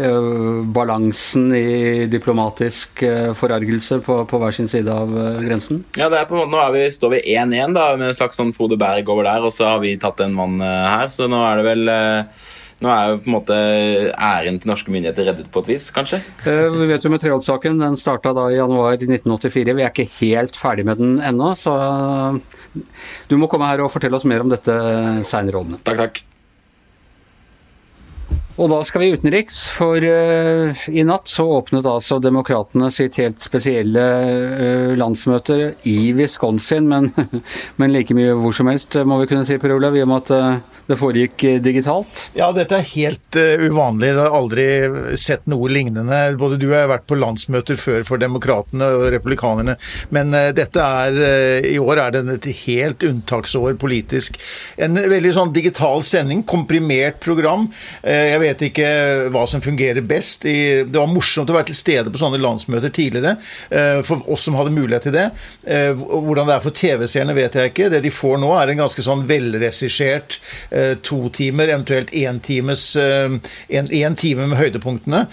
balansen 0.76 1.52
i 1.56 2.08
diplomatisk 2.12 3.04
forargelse 3.38 4.00
på, 4.04 4.11
på 4.30 4.40
hver 4.42 4.56
sin 4.56 4.70
side 4.72 4.92
av 4.94 5.12
grensen. 5.42 5.84
Ja, 6.00 6.10
det 6.12 6.22
er 6.22 6.30
på 6.30 6.38
en 6.38 6.44
måte, 6.44 6.56
nå 6.56 6.64
vi, 6.76 6.86
står 6.94 7.16
vi 7.18 7.22
1-1 7.36 7.76
da, 7.78 7.92
med 8.00 8.12
en 8.12 8.18
slags 8.18 8.40
sånn 8.40 8.56
Frode 8.56 8.80
Berg 8.82 9.10
over 9.12 9.28
der, 9.28 9.46
og 9.48 9.54
så 9.56 9.74
har 9.74 9.84
vi 9.84 9.98
tatt 10.02 10.24
en 10.24 10.36
mann 10.38 10.60
her, 10.62 11.08
så 11.14 11.30
nå 11.32 11.44
er 11.48 11.62
det 11.62 11.70
vel 11.70 11.94
nå 12.82 12.90
er 12.90 13.12
jo 13.12 13.20
på 13.22 13.30
en 13.30 13.36
måte 13.36 13.58
æren 14.10 14.58
til 14.62 14.72
norske 14.72 14.94
myndigheter 14.94 15.28
reddet 15.30 15.52
på 15.54 15.62
et 15.62 15.70
vis, 15.70 15.90
kanskje? 15.94 16.18
Eh, 16.50 16.64
vi 16.74 16.88
vet 16.90 17.06
jo 17.06 17.12
med 17.14 17.22
Treholt-saken, 17.22 17.78
den 17.78 17.98
starta 18.02 18.34
da 18.34 18.48
i 18.50 18.58
januar 18.58 18.98
1984. 18.98 19.76
Vi 19.78 19.86
er 19.86 19.94
ikke 19.94 20.08
helt 20.18 20.58
ferdig 20.58 20.88
med 20.90 20.98
den 21.02 21.20
ennå, 21.22 21.54
så 21.60 21.76
du 23.30 23.38
må 23.38 23.52
komme 23.52 23.70
her 23.70 23.86
og 23.86 23.94
fortelle 23.94 24.18
oss 24.18 24.26
mer 24.26 24.42
om 24.42 24.50
dette 24.50 24.74
seinere, 25.30 25.62
Ådne. 25.62 25.82
Takk, 25.86 26.02
takk. 26.08 26.24
Og 28.60 28.68
da 28.68 28.82
skal 28.84 29.04
vi 29.04 29.12
utenriks, 29.16 29.62
for 29.72 30.04
uh, 30.04 30.82
i 30.92 31.04
natt 31.08 31.30
så 31.32 31.46
åpnet 31.56 31.88
altså 31.88 32.18
Demokratene 32.22 32.90
sitt 32.92 33.16
helt 33.22 33.40
spesielle 33.40 34.02
uh, 34.04 34.92
landsmøte 35.00 35.78
i 35.88 36.12
Wisconsin, 36.18 36.90
men, 36.92 37.08
men, 37.80 37.94
like 37.96 38.16
mye 38.18 38.36
hvor 38.36 38.56
som 38.56 38.68
helst, 38.72 38.98
må 39.08 39.22
vi 39.22 39.30
kunne 39.32 39.48
si, 39.48 39.56
Per 39.62 39.76
Olav, 39.78 39.96
i 39.96 40.04
og 40.04 40.12
med 40.12 40.26
at 40.26 40.34
uh, 40.36 40.82
det 40.92 40.98
foregikk 41.00 41.46
digitalt? 41.64 42.26
Ja, 42.36 42.50
dette 42.56 42.82
er 42.82 42.90
helt 42.92 43.38
uvanlig. 43.62 44.10
Jeg 44.12 44.20
har 44.20 44.36
aldri 44.36 44.66
sett 45.20 45.48
noe 45.52 45.70
lignende. 45.72 46.20
Både 46.40 46.58
du 46.60 46.68
og 46.68 46.76
jeg 46.76 46.84
har 46.84 46.92
vært 46.92 47.08
på 47.08 47.20
landsmøter 47.22 47.80
før 47.80 48.04
for 48.08 48.20
Demokratene 48.20 48.90
og 48.98 49.06
Republikanerne, 49.14 49.78
men 50.12 50.34
dette 50.58 50.84
er 50.84 51.20
I 51.70 51.78
år 51.80 52.02
er 52.04 52.16
det 52.16 52.24
et 52.34 52.50
helt 52.66 53.06
unntaksår 53.08 53.78
politisk. 53.80 54.36
En 54.82 54.98
veldig 55.00 55.32
sånn 55.38 55.54
digital 55.56 56.04
sending, 56.04 56.44
komprimert 56.50 57.22
program. 57.24 57.70
Jeg 58.04 58.41
jeg 58.42 58.56
vet 58.56 58.64
ikke 58.70 58.90
hva 59.34 59.44
som 59.50 59.64
fungerer 59.64 60.04
best. 60.06 60.46
Det 60.46 60.98
var 60.98 61.10
morsomt 61.12 61.50
å 61.52 61.56
være 61.56 61.70
til 61.72 61.78
stede 61.78 62.12
på 62.12 62.22
sånne 62.22 62.42
landsmøter 62.42 62.94
tidligere, 62.94 63.36
eh, 63.70 64.02
for 64.08 64.26
oss 64.32 64.48
som 64.48 64.58
hadde 64.60 64.74
mulighet 64.76 65.08
til 65.08 65.16
det. 65.16 65.28
Eh, 65.68 65.94
hvordan 65.94 66.50
det 66.50 66.56
er 66.56 66.66
for 66.66 66.76
TV-seerne, 66.76 67.36
vet 67.38 67.56
jeg 67.56 67.72
ikke. 67.72 67.90
Det 67.94 68.02
de 68.04 68.14
får 68.14 68.40
nå, 68.42 68.52
er 68.58 68.74
en 68.74 68.84
ganske 68.84 69.06
sånn 69.06 69.26
velregissert 69.30 70.40
eh, 70.72 70.96
to 71.04 71.30
timer, 71.30 71.72
eventuelt 71.72 72.12
én 72.12 72.42
times 72.42 72.96
en 72.98 74.16
time 74.16 74.48
med 74.48 74.58
høydepunktene. 74.58 75.26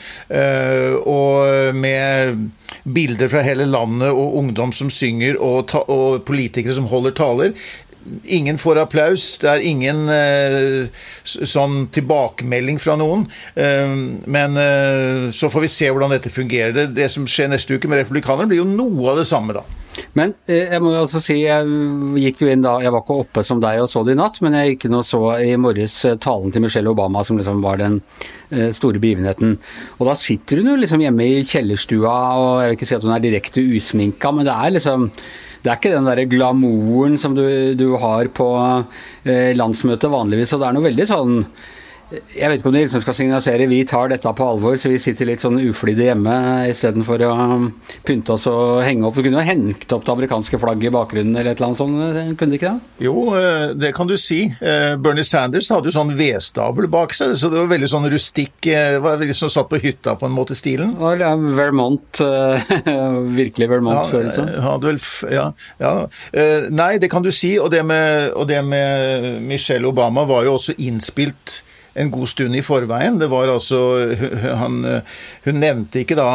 Og 1.09 1.75
med 1.75 2.51
bilder 2.85 3.31
fra 3.33 3.43
hele 3.47 3.67
landet 3.69 4.11
og 4.13 4.37
ungdom 4.41 4.73
som 4.77 4.91
synger 4.93 5.39
og, 5.41 5.73
og 5.89 6.25
politikere 6.29 6.77
som 6.77 6.89
holder 6.91 7.17
taler 7.17 7.55
ingen 8.25 8.59
får 8.59 8.83
applaus, 8.83 9.25
det 9.43 9.51
er 9.51 9.65
ingen 9.67 10.05
eh, 10.13 11.03
sånn 11.25 11.89
tilbakemelding 11.95 12.81
fra 12.83 12.97
noen. 13.01 13.27
Eh, 13.59 13.97
men 14.29 14.61
eh, 14.61 15.29
så 15.35 15.51
får 15.53 15.67
vi 15.67 15.73
se 15.73 15.91
hvordan 15.91 16.15
dette 16.15 16.33
fungerer. 16.33 16.75
Det, 16.77 16.87
det 16.99 17.11
som 17.13 17.27
skjer 17.29 17.53
neste 17.53 17.79
uke 17.79 17.91
med 17.91 18.03
republikanerne, 18.03 18.49
blir 18.51 18.63
jo 18.63 18.69
noe 18.69 19.13
av 19.13 19.21
det 19.23 19.29
samme, 19.31 19.57
da. 19.57 19.65
Men 20.15 20.31
jeg 20.47 20.79
må 20.79 20.93
altså 20.95 21.19
si, 21.19 21.41
jeg 21.43 22.19
gikk 22.23 22.45
jo 22.45 22.51
inn 22.53 22.63
da, 22.63 22.77
jeg 22.85 22.93
var 22.95 23.03
ikke 23.03 23.17
oppe 23.25 23.43
som 23.43 23.59
deg 23.59 23.81
og 23.83 23.89
så 23.91 24.05
det 24.07 24.15
i 24.15 24.19
natt, 24.21 24.39
men 24.45 24.55
jeg 24.55 24.77
gikk 24.77 24.87
inn 24.87 24.95
og 25.01 25.03
så 25.09 25.23
i 25.43 25.57
morges 25.59 25.97
talen 26.23 26.55
til 26.55 26.63
Michelle 26.63 26.93
Obama, 26.93 27.25
som 27.27 27.41
liksom 27.41 27.65
var 27.65 27.81
den 27.81 27.99
store 28.77 29.03
begivenheten. 29.03 29.57
Og 29.99 30.07
da 30.07 30.15
sitter 30.17 30.63
hun 30.63 30.71
jo 30.71 30.77
liksom 30.79 31.03
hjemme 31.03 31.27
i 31.27 31.43
kjellerstua, 31.43 32.15
og 32.39 32.63
jeg 32.63 32.71
vil 32.71 32.79
ikke 32.79 32.89
si 32.93 32.99
at 33.01 33.09
hun 33.09 33.17
er 33.17 33.27
direkte 33.27 33.67
usminka, 33.75 34.31
men 34.37 34.47
det 34.47 34.55
er 34.55 34.77
liksom 34.77 35.11
det 35.63 35.71
er 35.71 35.79
ikke 35.79 35.95
den 35.95 36.07
der 36.07 36.23
glamouren 36.31 37.19
som 37.19 37.35
du, 37.35 37.43
du 37.79 37.89
har 37.99 38.31
på 38.35 38.49
eh, 39.25 39.51
landsmøtet 39.59 40.13
vanligvis. 40.13 40.55
Og 40.55 40.63
det 40.63 40.69
er 40.69 40.77
noe 40.77 40.87
veldig 40.87 41.09
sånn 41.11 41.41
jeg 42.09 42.49
vet 42.49 42.63
ikke 42.63 42.71
om 42.71 42.77
de 42.77 42.81
liksom 42.81 43.03
skal 43.05 43.17
signalisere 43.17 43.67
vi 43.69 43.83
tar 43.89 44.09
dette 44.09 44.31
på 44.33 44.47
alvor, 44.49 44.79
så 44.81 44.89
vi 44.89 45.01
sitter 45.03 45.29
litt 45.29 45.43
sånn 45.45 45.59
uflidde 45.61 46.07
hjemme 46.07 46.37
istedenfor 46.71 47.25
å 47.27 47.33
pynte 48.07 48.33
oss 48.33 48.47
og 48.49 48.81
henge 48.87 49.05
opp. 49.05 49.19
Du 49.19 49.27
kunne 49.27 49.43
jo 49.43 49.45
hengt 49.45 49.93
opp 49.93 50.07
det 50.07 50.15
amerikanske 50.15 50.61
flagget 50.63 50.89
i 50.89 50.95
bakgrunnen 50.95 51.37
eller 51.37 51.53
et 51.53 51.61
eller 51.61 51.69
annet 51.69 51.83
sånt, 51.83 52.39
kunne 52.41 52.55
de 52.55 52.61
ikke 52.61 52.73
det? 52.73 53.05
Jo, 53.05 53.27
eh, 53.37 53.75
det 53.77 53.93
kan 53.97 54.09
du 54.09 54.17
si. 54.17 54.41
Eh, 54.49 54.95
Bernie 55.05 55.27
Sanders 55.27 55.69
hadde 55.75 55.91
jo 55.91 55.97
sånn 55.99 56.15
vedstabel 56.17 56.89
bak 56.89 57.13
seg, 57.17 57.37
så 57.37 57.53
det 57.53 57.61
var 57.61 57.71
veldig 57.75 57.93
sånn 57.93 58.09
rustikk 58.09 58.71
eh, 58.73 58.97
var 59.05 59.21
liksom 59.21 59.53
satt 59.53 59.69
på 59.69 59.83
hytta 59.85 60.17
på 60.17 60.31
en 60.31 60.37
måte, 60.37 60.57
stilen. 60.57 60.97
Ja, 60.97 61.35
Vermont. 61.37 62.23
Virkelig 63.39 63.69
Vermont-følelse. 63.69 64.49
Ja, 64.57 64.79
ja, 65.29 65.53
ja. 65.85 65.95
Nei, 66.73 66.93
det 67.03 67.11
kan 67.13 67.25
du 67.25 67.31
si. 67.35 67.59
Og 67.61 67.69
det 67.75 67.85
med, 67.87 68.33
og 68.33 68.49
det 68.49 68.63
med 68.65 69.43
Michelle 69.45 69.89
Obama 69.89 70.25
var 70.29 70.47
jo 70.49 70.57
også 70.57 70.77
innspilt 70.81 71.63
en 71.99 72.11
god 72.15 72.29
stund 72.31 72.57
i 72.57 72.63
forveien. 72.65 73.19
Det 73.19 73.29
var 73.31 73.51
altså 73.51 73.79
han, 74.61 74.81
Hun 75.45 75.61
nevnte 75.61 76.03
ikke 76.03 76.17
da 76.19 76.29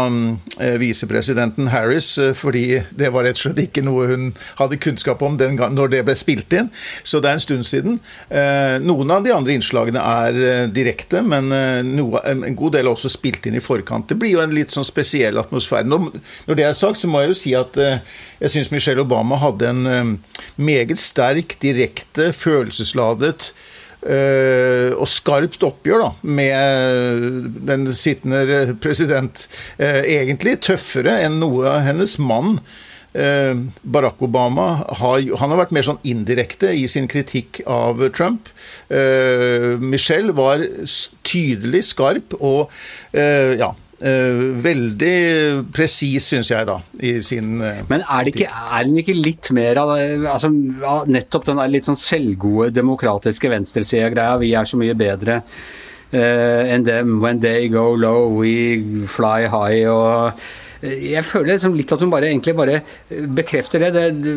eh, 0.60 0.76
visepresidenten 0.82 1.70
Harris, 1.74 2.18
eh, 2.18 2.34
fordi 2.38 2.82
det 2.92 3.12
var 3.14 3.28
rett 3.28 3.40
og 3.40 3.46
slett 3.46 3.62
ikke 3.66 3.84
noe 3.86 4.08
hun 4.12 4.30
hadde 4.60 4.80
kunnskap 4.82 5.24
om 5.26 5.38
den 5.40 5.58
gang, 5.60 5.74
når 5.76 5.94
det 5.94 6.04
ble 6.08 6.16
spilt 6.20 6.54
inn. 6.56 6.70
Så 7.04 7.22
det 7.24 7.32
er 7.32 7.40
en 7.40 7.44
stund 7.44 7.68
siden. 7.70 8.00
Eh, 8.30 8.78
noen 8.84 9.14
av 9.14 9.26
de 9.26 9.34
andre 9.36 9.56
innslagene 9.56 10.04
er 10.04 10.70
direkte, 10.74 11.24
men 11.26 11.52
noe, 11.94 12.22
en 12.30 12.58
god 12.58 12.78
del 12.78 12.88
er 12.88 12.94
også 12.94 13.12
spilt 13.12 13.48
inn 13.48 13.58
i 13.58 13.64
forkant. 13.64 14.10
Det 14.10 14.18
blir 14.20 14.36
jo 14.36 14.44
en 14.44 14.56
litt 14.56 14.74
sånn 14.74 14.88
spesiell 14.88 15.40
atmosfære. 15.42 15.88
Når, 15.90 16.56
det 16.58 16.68
er 16.68 16.78
sagt, 16.78 17.02
så 17.02 17.10
må 17.10 17.24
jeg 17.24 17.34
jo 17.34 17.40
si 17.40 17.54
at 17.58 17.78
jeg 17.78 18.54
syns 18.54 18.72
Michelle 18.74 19.04
Obama 19.04 19.40
hadde 19.42 19.70
en 19.70 20.18
meget 20.56 21.00
sterk, 21.02 21.58
direkte, 21.64 22.32
følelsesladet 22.36 23.54
og 24.04 25.08
skarpt 25.08 25.64
oppgjør 25.64 26.02
da, 26.04 26.10
med 26.28 27.60
den 27.70 27.86
sittende 27.96 28.74
president. 28.84 29.46
Uh, 29.80 30.02
egentlig 30.04 30.58
tøffere 30.66 31.22
enn 31.24 31.40
noe 31.44 31.70
av 31.72 31.86
hennes 31.88 32.18
mann. 32.20 32.58
Uh, 33.14 33.70
Barack 33.84 34.22
Obama 34.26 34.68
har, 35.00 35.22
han 35.40 35.54
har 35.54 35.62
vært 35.62 35.76
mer 35.78 35.88
sånn 35.88 36.02
indirekte 36.04 36.74
i 36.76 36.88
sin 36.92 37.08
kritikk 37.12 37.62
av 37.70 38.02
Trump. 38.16 38.52
Michelle 39.84 40.36
var 40.36 40.66
tydelig 41.24 41.86
skarp 41.94 42.36
og 42.40 42.74
ja, 43.14 43.72
Eh, 43.74 43.83
veldig 44.02 45.68
presis, 45.74 46.26
syns 46.32 46.50
jeg, 46.52 46.68
da, 46.68 46.80
i 47.00 47.14
sin 47.24 47.62
eh, 47.64 47.84
Men 47.88 48.02
er, 48.04 48.26
det 48.26 48.34
ikke, 48.34 48.50
er 48.50 48.88
den 48.88 48.98
ikke 49.00 49.16
litt 49.16 49.52
mer 49.56 49.80
av 49.80 49.94
altså, 49.96 50.50
nettopp 51.08 51.48
den 51.48 51.62
der 51.62 51.72
litt 51.72 51.88
sånn 51.88 52.00
selvgode 52.00 52.74
demokratiske 52.76 53.52
venstresida-greia, 53.54 54.40
vi 54.42 54.52
er 54.58 54.68
så 54.68 54.80
mye 54.82 54.98
bedre 54.98 55.40
uh, 55.40 56.62
enn 56.74 56.86
dem, 56.88 57.20
when 57.22 57.40
they 57.44 57.70
go 57.72 57.94
low, 57.96 58.28
we 58.34 59.06
fly 59.08 59.48
high, 59.48 59.88
og 59.90 60.44
jeg 60.84 61.24
føler 61.24 61.54
liksom 61.54 61.78
litt 61.78 61.92
at 61.96 62.02
hun 62.04 62.10
bare 62.12 62.28
egentlig 62.28 62.54
bare 62.58 62.82
bekrefter 63.38 63.80
det. 63.86 63.92
Det 63.96 64.34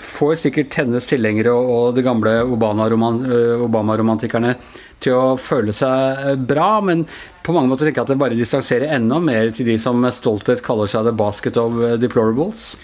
får 0.00 0.34
sikkert 0.42 0.74
hennes 0.76 1.06
tilhengere 1.08 1.54
og 1.56 1.94
de 1.96 2.02
gamle 2.04 2.34
Obama-romantikerne 2.44 4.52
til 5.00 5.16
å 5.16 5.36
føle 5.40 5.72
seg 5.72 6.36
bra, 6.48 6.80
men 6.84 7.06
på 7.40 7.52
mange 7.56 7.72
måter 7.72 7.88
tenker 7.88 8.02
jeg 8.02 8.08
at 8.10 8.12
det 8.12 8.20
bare 8.20 8.36
distanserer 8.36 8.92
enda 8.98 9.16
mer 9.24 9.48
til 9.56 9.64
de 9.70 9.78
som 9.80 9.96
med 9.96 10.12
stolthet 10.12 10.60
kaller 10.64 10.88
seg 10.92 11.04
the 11.08 11.14
basket 11.16 11.56
of 11.60 11.72
deplorables. 12.02 12.76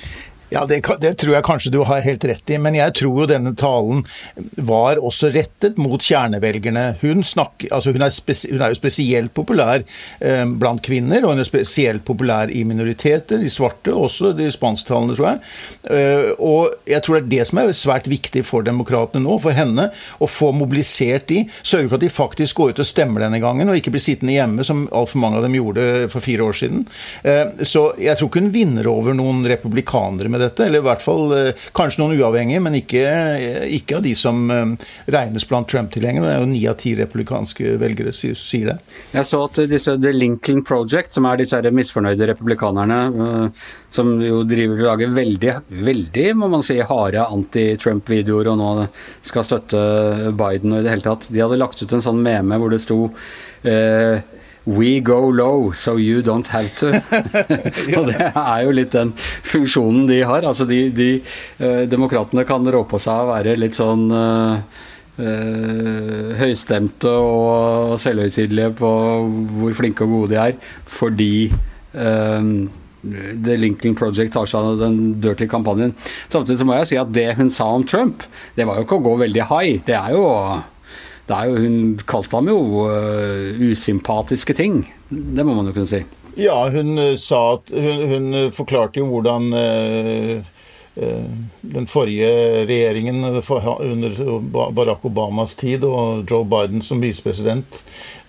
Ja, 0.49 0.63
det, 0.67 0.81
det, 1.03 1.17
tror 1.19 1.35
jeg 1.35 1.45
kanskje 1.47 1.73
du 1.75 1.81
har 1.89 2.05
helt 2.05 2.25
rett 2.29 2.51
i, 2.55 2.59
men 2.63 2.77
jeg 2.79 2.95
tror 3.01 3.23
jo 3.23 3.27
denne 3.27 3.51
talen 3.59 4.05
var 4.55 5.01
også 5.03 5.33
rettet 5.35 5.79
mot 5.81 6.03
kjernevelgerne. 6.03 6.85
Hun, 7.01 7.25
snakker, 7.27 7.73
altså 7.75 7.91
hun, 7.97 8.05
er, 8.07 8.13
spes, 8.15 8.45
hun 8.53 8.63
er, 8.63 8.71
jo 8.71 8.79
spesielt 8.79 9.35
populær 9.35 9.83
eh, 9.83 10.45
blant 10.47 10.85
kvinner, 10.87 11.25
og 11.25 11.35
hun 11.35 11.43
er 11.43 11.49
spesielt 11.49 12.05
populær 12.07 12.53
i 12.55 12.63
minoriteter, 12.69 13.43
de 13.43 13.51
svarte, 13.51 13.91
også 13.91 14.31
de 14.39 14.47
spansktalende, 14.55 15.17
tror 15.19 15.29
jeg. 15.33 15.41
Eh, 15.91 16.31
og 16.39 16.79
jeg 16.87 17.03
tror 17.03 17.19
det 17.19 17.25
er 17.25 17.33
det 17.35 17.49
som 17.51 17.63
er 17.63 17.75
svært 17.75 18.07
viktig 18.11 18.45
for 18.47 18.67
demokratene 18.67 19.25
nå, 19.27 19.41
for 19.43 19.57
henne, 19.57 19.89
å 20.23 20.31
få 20.31 20.53
mobilisert 20.55 21.27
de, 21.33 21.43
sørge 21.67 21.91
for 21.91 21.99
at 21.99 22.07
de 22.07 22.13
faktisk 22.13 22.63
går 22.63 22.77
ut 22.77 22.85
og 22.85 22.91
stemmer 22.93 23.27
denne 23.27 23.43
gangen, 23.43 23.67
og 23.67 23.81
ikke 23.81 23.97
blir 23.97 24.07
sittende 24.07 24.39
hjemme, 24.39 24.63
som 24.67 24.87
altfor 24.95 25.25
mange 25.25 25.43
av 25.43 25.49
dem 25.49 25.59
gjorde 25.59 26.07
for 26.15 26.23
fire 26.23 26.47
år 26.47 26.61
siden. 26.63 26.87
Eh, 27.27 27.67
så 27.67 27.89
jeg 27.99 28.15
tror 28.15 28.31
ikke 28.31 28.47
hun 28.47 28.55
vinner 28.55 28.87
over 28.95 29.17
noen 29.17 29.43
republikanere 29.51 30.36
med 30.37 30.45
dette, 30.45 30.67
eller 30.67 30.83
i 30.83 30.87
hvert 30.87 31.05
fall 31.05 31.33
eh, 31.37 31.67
kanskje 31.77 32.03
noen 32.03 32.21
uavhengige, 32.21 32.63
men 32.63 32.77
ikke, 32.79 33.05
eh, 33.07 33.65
ikke 33.79 33.99
av 33.99 34.05
de 34.07 34.13
som 34.19 34.45
eh, 34.53 34.87
regnes 35.13 35.47
blant 35.49 35.69
Trump-tilhengere. 35.71 36.27
Det 36.27 36.35
er 36.35 36.45
jo 36.45 36.51
ni 36.51 36.63
av 36.69 36.79
ti 36.81 36.95
republikanske 36.99 37.77
velgere 37.81 38.15
sier 38.17 38.71
det. 38.71 38.77
Jeg 39.15 39.29
så 39.29 39.43
at 39.47 39.63
disse 39.71 39.97
The 40.03 40.13
Lincoln 40.15 40.63
Project, 40.67 41.17
som 41.17 41.29
er 41.29 41.41
disse 41.41 41.63
misfornøyde 41.67 42.31
republikanerne, 42.33 43.01
som 43.95 44.13
jo 44.21 44.43
driver 44.47 44.83
og 44.83 44.89
lager 44.91 45.13
veldig, 45.17 45.53
veldig 45.87 46.27
må 46.37 46.51
man 46.53 46.65
si, 46.67 46.77
harde 46.85 47.25
anti-Trump-videoer 47.25 48.53
og 48.53 48.59
nå 48.61 48.71
skal 49.25 49.47
støtte 49.47 49.83
Biden 50.37 50.75
og 50.75 50.83
i 50.83 50.87
det 50.87 50.93
hele 50.93 51.07
tatt, 51.07 51.29
de 51.33 51.43
hadde 51.43 51.61
lagt 51.61 51.81
ut 51.81 51.97
en 51.97 52.05
sånn 52.05 52.21
meme 52.25 52.59
hvor 52.61 52.73
det 52.73 52.83
sto 52.85 53.01
We 54.67 54.99
go 55.01 55.29
low, 55.31 55.71
so 55.73 55.97
you 55.97 56.23
don't 56.23 56.49
have 56.49 56.75
to. 56.79 56.89
og 57.99 58.09
det 58.11 58.19
er 58.19 58.65
jo 58.67 58.75
litt 58.75 58.97
den 58.97 59.13
funksjonen 59.47 60.09
de 60.11 60.21
har. 60.27 60.43
Altså 60.43 60.67
de, 60.67 60.89
de 60.91 61.11
eh, 61.63 61.85
Demokratene 61.91 62.43
kan 62.49 62.67
rå 62.67 62.83
på 62.91 62.99
seg 63.03 63.23
å 63.23 63.31
være 63.31 63.55
litt 63.61 63.79
sånn 63.79 64.09
eh, 64.11 64.81
uh, 65.23 66.33
høystemte 66.41 67.13
og 67.13 67.95
selvhøytidelige 68.03 68.75
på 68.83 68.91
hvor 69.61 69.79
flinke 69.79 70.05
og 70.05 70.17
gode 70.17 70.35
de 70.35 70.43
er, 70.49 70.59
fordi 70.91 71.31
The 71.97 73.55
Lincoln 73.57 73.95
Project 73.97 74.35
tar 74.35 74.49
seg 74.51 74.67
av 74.67 74.81
den 74.83 74.99
dirty 75.23 75.47
kampanjen. 75.49 75.95
Samtidig 76.29 76.59
så 76.61 76.67
må 76.69 76.77
jeg 76.81 76.91
si 76.91 76.99
at 77.01 77.13
det 77.15 77.31
hun 77.39 77.53
sa 77.55 77.71
om 77.73 77.87
Trump, 77.87 78.27
det 78.59 78.67
var 78.67 78.81
jo 78.81 78.87
ikke 78.87 78.99
å 78.99 79.07
gå 79.07 79.15
veldig 79.23 79.47
high. 79.49 79.79
Det 79.87 79.97
er 79.97 80.17
jo 80.17 80.25
jo, 81.27 81.57
hun 81.59 81.79
kalte 82.07 82.39
ham 82.39 82.51
jo 82.51 82.59
uh, 82.87 83.59
usympatiske 83.59 84.55
ting. 84.55 84.85
Det 85.09 85.47
må 85.47 85.57
man 85.57 85.67
jo 85.71 85.75
kunne 85.75 85.91
si. 85.91 86.03
Ja, 86.39 86.59
hun 86.71 86.95
uh, 86.99 87.15
sa 87.19 87.57
at 87.57 87.73
Hun, 87.73 88.05
hun 88.13 88.29
uh, 88.35 88.53
forklarte 88.55 89.03
jo 89.03 89.09
hvordan 89.11 89.51
den 90.97 91.85
forrige 91.93 92.29
regjeringen 92.65 93.19
under 93.21 94.71
Barack 94.73 95.03
Obamas 95.05 95.53
tid 95.61 95.83
og 95.85 96.23
Joe 96.25 96.47
Biden 96.49 96.81
som 96.81 97.03
visepresident, 97.05 97.83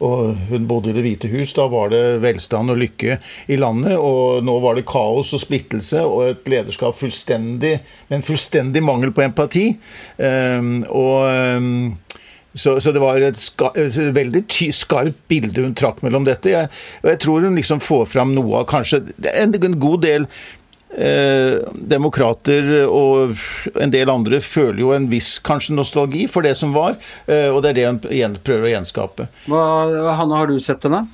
og 0.03 0.35
hun 0.49 0.65
bodde 0.67 0.91
i 0.91 0.97
Det 0.97 1.05
hvite 1.05 1.29
hus, 1.31 1.53
da 1.55 1.69
var 1.71 1.93
det 1.93 2.19
velstand 2.19 2.73
og 2.73 2.81
lykke 2.81 3.21
i 3.47 3.55
landet. 3.55 3.95
Og 3.95 4.43
nå 4.43 4.57
var 4.59 4.75
det 4.75 4.83
kaos 4.83 5.31
og 5.31 5.39
splittelse 5.45 6.03
og 6.03 6.25
et 6.25 6.51
lederskap 6.51 6.99
fullstendig, 6.99 7.77
med 8.09 8.19
en 8.19 8.27
fullstendig 8.33 8.83
mangel 8.83 9.15
på 9.15 9.23
empati. 9.23 9.69
Og 10.91 11.23
så, 12.57 12.77
så, 12.81 12.93
det 12.95 13.03
var 13.03 13.21
et, 13.21 13.39
ska, 13.39 13.71
et 13.77 13.97
veldig 14.15 14.43
skarpt 14.75 15.19
bilde 15.29 15.63
hun 15.63 15.75
trakk 15.77 16.03
mellom 16.05 16.27
dette. 16.27 16.51
Jeg, 16.53 16.71
og 17.03 17.11
jeg 17.13 17.21
tror 17.23 17.47
hun 17.47 17.57
liksom 17.57 17.83
får 17.83 18.07
fram 18.17 18.33
noe 18.35 18.63
av 18.63 18.69
kanskje 18.69 19.03
en, 19.37 19.53
en 19.55 19.79
god 19.79 20.03
del 20.05 20.27
eh, 20.97 21.59
demokrater 21.73 22.71
og 22.87 23.37
en 23.79 23.93
del 23.93 24.11
andre 24.11 24.41
føler 24.43 24.81
jo 24.83 24.93
en 24.95 25.09
viss 25.11 25.37
kanskje 25.45 25.77
nostalgi 25.77 26.25
for 26.31 26.45
det 26.47 26.55
som 26.59 26.75
var, 26.75 26.97
eh, 27.27 27.49
og 27.51 27.61
det 27.63 27.73
er 27.73 27.79
det 27.79 27.87
hun 27.91 28.37
prøver 28.41 28.69
å 28.69 28.73
gjenskape. 28.75 29.29
Hva, 29.51 29.63
Hanne, 30.19 30.41
har 30.41 30.51
du 30.51 30.59
sett 30.63 30.87
henne? 30.87 31.05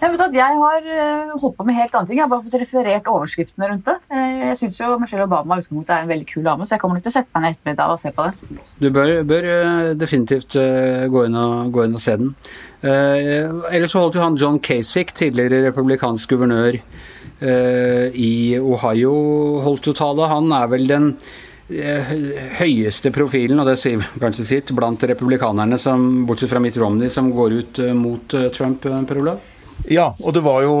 Jeg, 0.00 0.14
vet 0.14 0.22
at 0.24 0.32
jeg 0.32 0.56
har 0.56 0.86
eh, 0.88 1.32
holdt 1.42 1.56
på 1.58 1.64
med 1.68 1.76
helt 1.76 1.96
andre 1.98 2.08
ting. 2.08 2.16
Jeg 2.16 2.24
har 2.24 2.30
bare 2.32 2.44
fått 2.46 2.62
referert 2.62 3.08
overskriftene 3.10 3.66
rundt 3.68 3.84
det. 3.84 3.96
Eh, 4.16 4.38
jeg 4.46 4.56
syns 4.62 4.78
jo 4.80 4.94
Michelle 5.00 5.26
Obama 5.26 5.58
i 5.58 5.60
utgangspunktet 5.60 5.92
er 5.92 6.06
en 6.06 6.12
veldig 6.14 6.28
kul 6.30 6.46
dame, 6.46 6.64
så 6.64 6.74
jeg 6.74 6.82
kommer 6.82 6.96
nok 6.96 7.04
til 7.04 7.12
å 7.12 7.16
sette 7.18 7.34
meg 7.34 7.44
ned 7.44 7.58
ettermiddag 7.58 7.92
og 7.92 8.00
se 8.00 8.12
på 8.16 8.24
det. 8.24 8.62
Du 8.80 8.88
bør, 8.96 9.12
bør 9.28 9.48
eh, 9.50 9.90
definitivt 10.00 10.56
gå 10.56 11.26
inn, 11.26 11.36
og, 11.36 11.68
gå 11.74 11.84
inn, 11.84 11.98
og, 11.98 12.04
se 12.06 12.16
den. 12.22 12.32
Ellers 12.80 13.92
så 13.92 14.00
holdt 14.00 14.16
jo 14.16 14.24
han 14.24 14.40
John 14.40 14.56
Kasich, 14.64 15.12
tidligere 15.20 15.66
republikansk 15.66 16.32
guvernør 16.32 16.80
i 18.16 18.32
Ohio, 18.56 19.12
holdt 19.64 19.90
jo 19.90 19.96
tale. 19.96 20.32
Han 20.32 20.48
er 20.56 20.72
vel 20.72 20.88
den 20.88 21.12
høyeste 22.56 23.12
profilen, 23.12 23.60
og 23.60 23.68
det 23.68 23.76
sier 23.80 24.08
kanskje 24.20 24.48
sitt, 24.48 24.72
blant 24.76 25.04
republikanerne, 25.12 25.76
som, 25.80 26.24
bortsett 26.28 26.52
fra 26.52 26.64
Mitt 26.64 26.80
Romney, 26.80 27.12
som 27.12 27.28
går 27.36 27.60
ut 27.60 27.86
mot 28.00 28.40
Trump, 28.56 28.88
Per 28.88 29.24
Olav? 29.24 29.49
Ja, 29.88 30.10
og 30.20 30.34
det 30.34 30.42
var 30.44 30.62
jo 30.64 30.74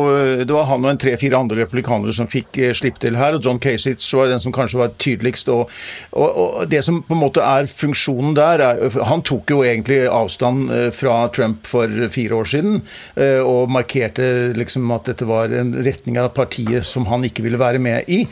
det 0.44 0.52
var 0.52 0.68
han 0.68 0.84
og 0.84 0.90
en 0.92 1.00
tre-fire 1.00 1.38
andre 1.38 1.62
republikanere 1.62 2.12
som 2.14 2.28
fikk 2.30 2.58
slipp 2.76 3.00
til 3.00 3.16
her. 3.16 3.36
og 3.36 3.44
John 3.44 3.60
Kasich 3.62 4.04
var 4.16 4.28
den 4.28 4.42
som 4.42 4.52
kanskje 4.52 4.80
var 4.80 4.92
tydeligst. 4.98 5.48
Og, 5.48 5.70
og, 6.12 6.28
og, 6.28 6.68
det 6.70 6.82
som 6.84 7.00
på 7.06 7.16
en 7.16 7.22
måte 7.22 7.44
er 7.44 7.66
funksjonen 7.70 8.34
der 8.36 8.64
er, 8.64 8.98
Han 9.08 9.22
tok 9.26 9.50
jo 9.50 9.62
egentlig 9.64 10.02
avstand 10.08 10.70
eh, 10.74 10.88
fra 10.94 11.28
Trump 11.34 11.66
for 11.66 11.88
fire 12.12 12.40
år 12.40 12.50
siden 12.52 12.80
eh, 13.16 13.40
og 13.40 13.70
markerte 13.72 14.52
liksom 14.56 14.90
at 14.94 15.08
dette 15.10 15.28
var 15.28 15.52
en 15.54 15.72
retning 15.84 16.18
av 16.20 16.32
partiet 16.36 16.86
som 16.86 17.06
han 17.10 17.24
ikke 17.26 17.44
ville 17.44 17.60
være 17.60 17.80
med, 17.82 18.08
i, 18.08 18.24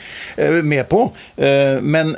med 0.62 0.88
på. 0.90 1.00
Men 1.82 2.12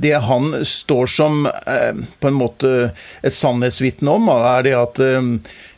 det 0.00 0.14
han 0.24 0.50
står 0.66 1.10
som 1.10 1.46
på 1.48 2.28
en 2.28 2.36
måte 2.36 2.72
et 3.22 3.34
sannhetsvitne 3.34 4.14
om, 4.18 4.28
er 4.32 4.66
det 4.66 4.74
at 4.78 5.00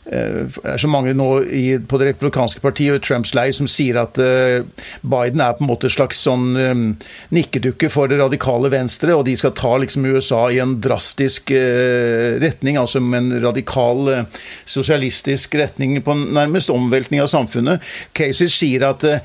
er 0.09 0.79
så 0.81 0.89
mange 0.89 1.13
nå 1.13 1.27
i, 1.45 1.77
på 1.77 1.99
det 2.01 2.07
republikanske 2.09 2.61
partiet 2.63 2.95
og 2.97 3.03
Trumps 3.05 3.35
lei 3.37 3.47
som 3.53 3.67
sier 3.69 3.99
at 4.01 4.17
uh, 4.17 4.65
Biden 5.05 5.43
er 5.43 5.53
på 5.53 5.61
en 5.61 5.69
måte 5.69 5.87
et 5.87 5.93
slags 5.93 6.23
sånn 6.25 6.55
um, 6.57 6.81
nikkedukke 7.29 7.91
for 7.93 8.09
det 8.09 8.17
radikale 8.21 8.71
venstre, 8.73 9.13
og 9.13 9.27
de 9.27 9.35
skal 9.37 9.53
ta 9.57 9.75
liksom 9.81 10.07
USA 10.09 10.41
i 10.49 10.57
en 10.63 10.79
drastisk 10.81 11.53
uh, 11.53 12.41
retning, 12.41 12.81
altså 12.81 13.03
med 13.03 13.21
en 13.21 13.45
radikal 13.45 14.09
uh, 14.09 14.41
sosialistisk 14.65 15.55
retning 15.61 15.99
på 16.01 16.17
nærmest 16.17 16.73
omveltning 16.73 17.21
av 17.21 17.29
samfunnet. 17.31 17.85
Casey 18.17 18.49
sier 18.49 18.89
at 18.89 19.05
Eh, 19.05 19.19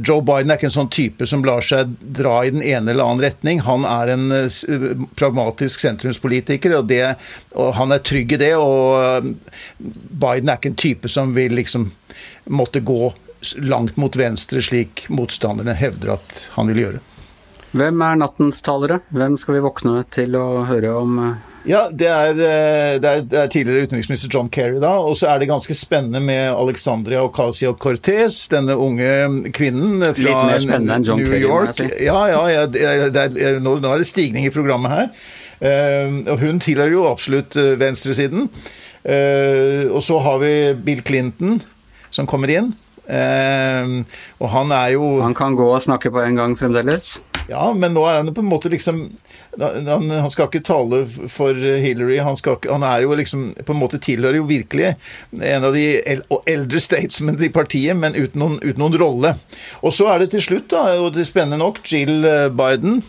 Joe 0.00 0.22
Biden 0.24 0.52
er 0.52 0.58
ikke 0.58 0.68
en 0.70 0.76
sånn 0.76 0.92
type 0.92 1.26
som 1.28 1.44
lar 1.46 1.64
seg 1.64 1.92
dra 2.00 2.38
i 2.44 2.52
den 2.54 2.62
ene 2.64 2.92
eller 2.92 3.04
annen 3.04 3.24
retning. 3.24 3.62
Han 3.66 3.86
er 3.88 4.14
en 4.14 4.28
eh, 4.34 4.94
pragmatisk 5.18 5.82
sentrumspolitiker, 5.82 6.76
og, 6.78 6.88
det, 6.90 7.16
og 7.52 7.74
han 7.78 7.94
er 7.94 8.04
trygg 8.04 8.36
i 8.36 8.40
det. 8.40 8.52
Og 8.60 9.00
eh, 9.00 9.30
Biden 9.78 10.50
er 10.50 10.60
ikke 10.60 10.74
en 10.74 10.82
type 10.86 11.10
som 11.12 11.34
vil 11.36 11.56
liksom 11.58 11.90
måtte 12.52 12.84
gå 12.84 13.12
langt 13.60 13.98
mot 14.00 14.16
venstre, 14.16 14.62
slik 14.64 15.06
motstanderne 15.12 15.74
hevder 15.76 16.16
at 16.16 16.46
han 16.56 16.70
vil 16.72 16.84
gjøre. 16.86 17.02
Hvem 17.74 18.04
er 18.06 18.20
nattens 18.20 18.62
talere? 18.64 19.00
Hvem 19.12 19.36
skal 19.40 19.58
vi 19.58 19.64
våkne 19.64 20.04
til 20.14 20.36
å 20.38 20.62
høre 20.68 20.94
om 20.94 21.18
ja, 21.64 21.86
det 21.88 22.08
er, 22.08 22.30
eh, 22.30 23.00
det, 23.00 23.08
er, 23.08 23.22
det 23.24 23.38
er, 23.40 23.46
tidligere 23.48 23.86
utenriksminister 23.88 24.28
John 24.32 24.50
Kerry, 24.52 24.76
da. 24.82 24.90
Og 25.00 25.16
så 25.16 25.30
er 25.32 25.40
det 25.40 25.48
ganske 25.48 25.74
spennende 25.74 26.20
med 26.20 26.52
Alexandria 26.52 27.22
Ocasio-Cortez, 27.24 28.42
denne 28.52 28.76
unge 28.76 29.08
kvinnen 29.56 30.04
fra 30.04 30.58
New 30.60 31.24
Kerry, 31.24 31.40
York. 31.40 31.80
Ja, 32.04 32.20
ja, 32.28 32.42
ja 32.52 32.66
er, 32.68 33.60
nå, 33.64 33.78
nå, 33.80 33.92
er 33.94 34.04
det 34.04 34.10
stigning 34.10 34.44
i 34.44 34.52
programmet 34.52 34.92
her. 34.92 35.10
Uh, 35.64 36.18
og 36.34 36.42
hun 36.42 36.58
tilhører 36.60 36.92
jo 36.92 37.06
absolutt 37.08 37.56
uh, 37.56 37.78
venstresiden. 37.80 38.50
Og 39.04 40.00
så 40.02 40.18
har 40.24 40.38
vi 40.40 40.52
Bill 40.84 41.02
Clinton, 41.04 41.58
som 42.10 42.28
kommer 42.28 42.48
inn. 42.48 42.70
og 43.04 44.48
han 44.48 44.72
er 44.72 44.94
jo 44.94 45.20
Han 45.20 45.34
kan 45.34 45.54
gå 45.54 45.66
og 45.74 45.82
snakke 45.82 46.10
på 46.10 46.24
en 46.24 46.36
gang 46.40 46.56
fremdeles? 46.56 47.18
Ja, 47.48 47.64
men 47.76 47.92
nå 47.92 48.04
er 48.08 48.22
han 48.22 48.32
på 48.34 48.40
en 48.40 48.48
måte 48.48 48.70
liksom 48.72 49.06
han, 49.60 50.10
han, 50.10 50.30
skal 50.32 50.48
ikke 50.48 50.64
tale 50.66 51.04
for 51.30 51.54
Hillary. 51.54 52.16
Han, 52.24 52.36
skal, 52.36 52.56
han, 52.66 52.82
er 52.82 53.04
jo 53.04 53.14
liksom 53.14 53.52
På 53.66 53.74
en 53.74 53.78
måte 53.78 54.00
tilhører 54.02 54.40
jo 54.40 54.48
virkelig 54.48 54.94
en 55.30 55.66
av 55.68 55.76
de 55.76 55.84
eldre 56.50 56.80
statesmen 56.82 57.38
i 57.42 57.52
partiet, 57.54 57.94
men 57.96 58.16
uten 58.16 58.40
noen, 58.42 58.56
uten 58.64 58.80
noen 58.82 58.98
rolle. 58.98 59.34
Og 59.82 59.94
så 59.94 60.08
er 60.10 60.24
det 60.24 60.32
til 60.34 60.42
slutt, 60.42 60.70
da, 60.74 60.96
og 60.98 61.12
det 61.14 61.22
er 61.22 61.30
spennende 61.30 61.62
nok, 61.62 61.82
Jill 61.86 62.26
eh, 62.26 62.48
Biden 62.50 63.02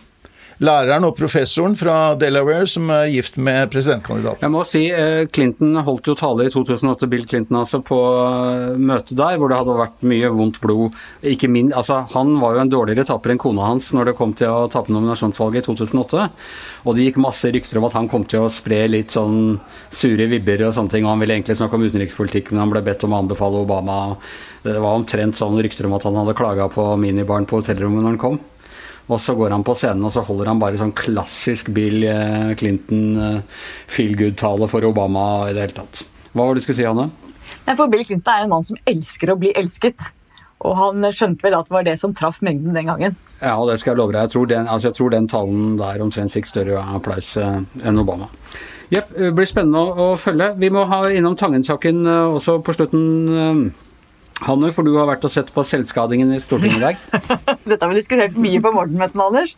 læreren 0.63 1.05
og 1.07 1.15
professoren 1.17 1.75
fra 1.79 2.15
Delaware 2.19 2.67
som 2.69 2.89
er 2.93 3.09
gift 3.12 3.38
med 3.41 3.69
presidentkandidaten. 3.74 4.43
Jeg 4.45 4.53
må 4.53 4.63
si, 4.67 4.85
eh, 4.91 5.25
Clinton 5.27 5.75
holdt 5.83 6.07
jo 6.07 6.15
tale 6.15 6.47
i 6.47 6.53
2008, 6.53 7.09
Bill 7.12 7.25
Clinton 7.27 7.59
altså, 7.59 7.81
på 7.83 8.00
eh, 8.21 8.77
møtet 8.77 9.17
der, 9.19 9.38
hvor 9.38 9.51
det 9.51 9.59
hadde 9.59 9.77
vært 9.79 10.07
mye 10.07 10.31
vondt 10.31 10.62
blod. 10.63 10.95
Ikke 11.24 11.50
min, 11.51 11.74
altså, 11.74 12.01
han 12.13 12.39
var 12.39 12.55
jo 12.55 12.63
en 12.63 12.71
dårligere 12.71 13.07
taper 13.09 13.33
enn 13.33 13.41
kona 13.41 13.67
hans 13.67 13.91
når 13.95 14.12
det 14.12 14.17
kom 14.19 14.33
til 14.38 14.51
å 14.53 14.69
tape 14.71 14.93
nominasjonsvalget 14.93 15.65
i 15.65 15.67
2008. 15.67 16.29
Og 16.85 16.95
det 16.95 17.09
gikk 17.09 17.21
masse 17.21 17.51
rykter 17.51 17.81
om 17.81 17.89
at 17.89 17.97
han 17.97 18.09
kom 18.12 18.25
til 18.29 18.45
å 18.45 18.51
spre 18.53 18.85
litt 18.88 19.15
sånn 19.15 19.59
sure 19.91 20.29
vibber 20.31 20.68
og 20.68 20.75
sånne 20.77 20.96
ting. 20.96 21.05
og 21.05 21.15
Han 21.15 21.24
ville 21.24 21.37
egentlig 21.37 21.59
snakke 21.59 21.75
om 21.75 21.85
utenrikspolitikk, 21.85 22.51
men 22.53 22.63
han 22.63 22.74
ble 22.74 22.83
bedt 22.85 23.03
om 23.07 23.15
å 23.15 23.24
anbefale 23.24 23.63
Obama. 23.65 24.15
Det 24.65 24.79
var 24.79 24.98
omtrent 24.98 25.37
sånn 25.37 25.59
rykter 25.61 25.89
om 25.89 25.96
at 25.98 26.05
han 26.07 26.18
hadde 26.22 26.37
klaga 26.37 26.70
på 26.72 26.94
minibaren 27.01 27.48
på 27.50 27.59
hotellrommet 27.59 28.05
når 28.05 28.13
han 28.15 28.22
kom. 28.22 28.44
Og 29.05 29.22
så 29.22 29.35
går 29.37 29.53
han 29.53 29.63
på 29.65 29.75
scenen 29.77 30.07
og 30.07 30.13
så 30.15 30.24
holder 30.25 30.50
han 30.50 30.61
bare 30.61 30.79
sånn 30.81 30.96
klassisk 30.98 31.70
Bill 31.75 32.07
eh, 32.09 32.53
Clinton 32.57 33.03
eh, 33.22 33.63
feel 33.91 34.15
good-tale 34.18 34.70
for 34.72 34.87
Obama 34.87 35.46
i 35.50 35.53
det 35.53 35.68
hele 35.68 35.77
tatt. 35.83 36.01
Hva 36.33 36.48
var 36.48 36.55
det 36.55 36.63
du 36.63 36.65
skulle 36.65 36.79
si, 36.79 36.87
Anne? 36.89 37.11
For 37.68 37.89
Bill 37.91 38.05
Clinton 38.05 38.33
er 38.33 38.46
en 38.46 38.53
mann 38.55 38.65
som 38.65 38.79
elsker 38.89 39.31
å 39.31 39.37
bli 39.41 39.53
elsket. 39.57 40.09
Og 40.65 40.74
han 40.79 41.05
skjønte 41.13 41.46
vel 41.46 41.57
at 41.57 41.70
det 41.70 41.75
var 41.75 41.85
det 41.85 41.96
som 42.01 42.13
traff 42.18 42.41
mengden 42.46 42.74
den 42.74 42.89
gangen. 42.89 43.18
Ja, 43.37 43.53
og 43.59 43.70
det 43.70 43.77
skal 43.81 43.94
jeg 43.94 44.01
love 44.01 44.15
deg. 44.15 44.25
Jeg 44.25 44.33
tror 44.33 44.50
den, 44.50 44.70
altså 44.72 44.89
jeg 44.89 44.98
tror 44.98 45.13
den 45.13 45.29
talen 45.29 45.75
der 45.77 46.01
omtrent 46.01 46.33
fikk 46.33 46.50
større 46.50 46.81
applaus 46.96 47.35
eh, 47.37 47.61
enn 47.85 48.01
Obama. 48.01 48.31
Jepp, 48.94 49.11
blir 49.37 49.50
spennende 49.50 49.81
å, 49.81 49.94
å, 49.94 50.09
følge. 50.18 50.51
Vi 50.61 50.70
må 50.74 50.85
ha 50.89 51.03
innom 51.13 51.37
Tangen-saken 51.37 52.05
også 52.07 52.59
på 52.65 52.74
slutten. 52.74 53.74
Hanne, 54.43 54.67
for 54.75 54.83
du 54.83 54.91
har 54.98 55.07
vært 55.07 55.24
og 55.24 55.31
sett 55.31 55.51
på 55.55 55.63
selvskadingen 55.63 56.33
i 56.35 56.41
Stortinget 56.43 56.81
i 56.81 56.83
dag. 56.83 57.03
Dette 57.69 57.79
har 57.79 57.91
vi 57.91 58.00
diskutert 58.01 58.35
mye 58.35 58.59
på 58.59 58.71
morgenmøtene, 58.75 59.27
Anders. 59.29 59.53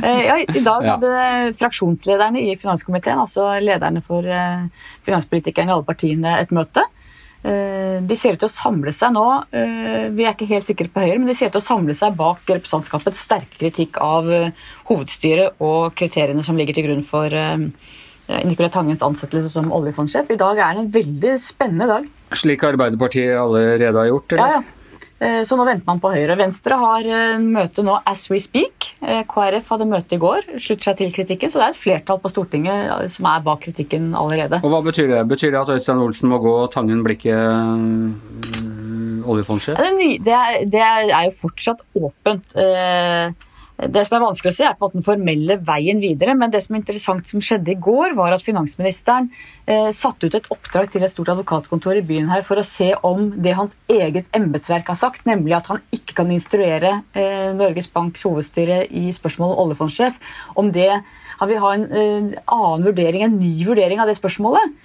Eh, 0.00 0.22
ja, 0.26 0.38
I 0.42 0.62
dag 0.66 0.86
hadde 0.86 1.12
ja. 1.14 1.52
fraksjonslederne 1.60 2.42
i 2.42 2.56
finanskomiteen, 2.58 3.20
altså 3.22 3.52
lederne 3.62 4.02
for 4.02 4.26
eh, 4.26 4.66
finanspolitikerne 5.06 5.70
i 5.70 5.76
alle 5.76 5.86
partiene, 5.86 6.34
et 6.42 6.50
møte. 6.54 6.84
Eh, 7.46 8.02
de 8.02 8.18
ser 8.18 8.34
ut 8.34 8.42
til 8.42 8.50
å 8.50 8.56
samle 8.56 8.92
seg 8.96 9.14
nå, 9.14 9.24
vi 9.54 10.26
er 10.26 10.34
ikke 10.34 10.50
helt 10.50 10.66
sikre 10.66 10.90
på 10.90 11.06
Høyre, 11.06 11.22
men 11.22 11.30
de 11.30 11.38
ser 11.38 11.52
ut 11.52 11.54
til 11.60 11.62
å 11.62 11.68
samle 11.70 11.94
seg 11.96 12.18
bak 12.18 12.42
representantskapets 12.50 13.26
sterke 13.30 13.62
kritikk 13.62 14.02
av 14.02 14.26
hovedstyret 14.90 15.62
og 15.62 15.94
kriteriene 15.94 16.42
som 16.44 16.58
ligger 16.58 16.76
til 16.76 16.90
grunn 16.90 17.06
for 17.06 17.30
Nicolai 17.30 18.74
Tangens 18.74 19.06
ansettelse 19.06 19.54
som 19.54 19.70
oljefondsjef. 19.74 20.34
I 20.34 20.40
dag 20.40 20.58
er 20.58 20.74
det 20.74 20.88
en 20.88 20.96
veldig 20.98 21.38
spennende 21.42 21.94
dag. 21.94 22.16
Slik 22.36 22.64
Arbeiderpartiet 22.64 23.38
allerede 23.38 23.98
har 23.98 24.12
gjort? 24.12 24.32
eller? 24.32 24.46
Ja, 24.46 24.60
ja. 24.60 24.76
Eh, 25.20 25.42
så 25.44 25.56
nå 25.58 25.66
venter 25.68 25.84
man 25.84 25.98
på 26.00 26.14
Høyre. 26.14 26.32
Venstre 26.40 26.78
har 26.80 27.04
eh, 27.04 27.42
møte 27.42 27.82
nå 27.84 27.98
as 28.08 28.22
we 28.32 28.38
speak. 28.40 28.94
Eh, 29.04 29.20
KrF 29.28 29.68
hadde 29.74 29.88
møte 29.90 30.16
i 30.16 30.20
går, 30.20 30.46
slutter 30.56 30.90
seg 30.90 31.02
til 31.02 31.12
kritikken. 31.12 31.52
Så 31.52 31.60
det 31.60 31.66
er 31.66 31.74
et 31.74 31.80
flertall 31.80 32.22
på 32.22 32.30
Stortinget 32.32 33.12
som 33.12 33.28
er 33.28 33.44
bak 33.44 33.60
kritikken 33.66 34.14
allerede. 34.16 34.62
Og 34.64 34.72
Hva 34.72 34.80
betyr 34.86 35.12
det? 35.12 35.20
Betyr 35.28 35.52
det 35.52 35.60
at 35.60 35.74
Øystein 35.76 36.00
Olsen 36.00 36.32
må 36.32 36.40
gå 36.40 36.54
Tangen 36.72 37.04
blikket 37.04 37.18
ikke 37.20 37.36
oljefondsjef? 39.28 39.76
Det, 40.24 40.36
det, 40.72 40.80
er 40.80 41.28
jo 41.28 41.36
fortsatt 41.36 41.84
åpent. 42.00 42.56
Det 43.88 44.02
som 44.04 44.18
er 44.18 44.24
vanskelig 44.26 44.50
å 44.52 44.56
si, 44.58 44.64
er 44.68 44.76
på 44.76 44.90
den 44.92 45.04
formelle 45.04 45.56
veien 45.64 46.02
videre. 46.02 46.34
Men 46.36 46.52
det 46.52 46.60
som 46.64 46.74
er 46.74 46.82
interessant 46.82 47.30
som 47.30 47.40
skjedde 47.44 47.72
i 47.72 47.78
går, 47.80 48.12
var 48.18 48.34
at 48.34 48.44
finansministeren 48.44 49.30
eh, 49.64 49.88
satte 49.96 50.28
ut 50.28 50.36
et 50.36 50.50
oppdrag 50.52 50.90
til 50.92 51.06
et 51.06 51.12
stort 51.12 51.30
advokatkontor 51.32 51.96
i 51.96 52.04
byen 52.04 52.28
her 52.32 52.44
for 52.46 52.60
å 52.60 52.66
se 52.66 52.90
om 53.06 53.30
det 53.40 53.56
hans 53.56 53.76
eget 53.88 54.28
embetsverk 54.36 54.92
har 54.92 55.00
sagt, 55.00 55.24
nemlig 55.28 55.56
at 55.56 55.72
han 55.72 55.80
ikke 55.96 56.18
kan 56.20 56.32
instruere 56.34 56.98
eh, 57.16 57.50
Norges 57.56 57.88
Banks 57.88 58.26
hovedstyre 58.28 58.82
i 58.90 59.08
spørsmålet 59.16 59.56
om 59.56 59.64
oljefondsjef, 59.64 60.20
om 60.60 60.72
det 60.76 60.90
han 60.92 61.48
vil 61.48 61.62
ha 61.64 61.74
en 61.76 61.86
eh, 61.88 62.40
annen 62.44 62.88
vurdering, 62.90 63.24
en 63.24 63.38
ny 63.40 63.54
vurdering 63.64 64.02
av 64.02 64.10
det 64.10 64.18
spørsmålet. 64.20 64.76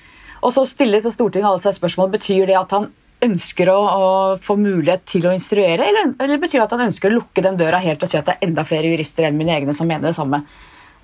Og 0.46 0.54
så 0.56 0.64
stiller 0.70 1.04
på 1.04 1.12
Stortinget 1.12 1.50
alle 1.50 1.64
seg 1.66 1.76
spørsmål 1.80 2.14
betyr 2.16 2.48
det 2.48 2.60
at 2.60 2.72
han 2.76 2.94
ønsker 3.26 3.70
å, 3.74 3.80
å, 3.80 4.08
få 4.42 4.58
mulighet 4.60 5.06
til 5.10 5.28
å 5.28 5.34
instruere, 5.36 5.90
eller, 5.90 6.16
eller 6.22 6.42
betyr 6.42 6.60
det 6.60 6.66
at 6.68 6.78
han 6.78 6.88
ønsker 6.88 7.12
å 7.12 7.18
lukke 7.20 7.44
den 7.46 7.60
døra 7.60 7.82
helt 7.84 8.04
og 8.04 8.12
si 8.12 8.20
at 8.20 8.30
det 8.30 8.38
er 8.38 8.48
enda 8.48 8.66
flere 8.68 8.94
jurister 8.94 9.28
enn 9.28 9.38
mine 9.40 9.56
egne 9.58 9.76
som 9.78 9.90
mener 9.90 10.10
det 10.10 10.18
samme? 10.18 10.44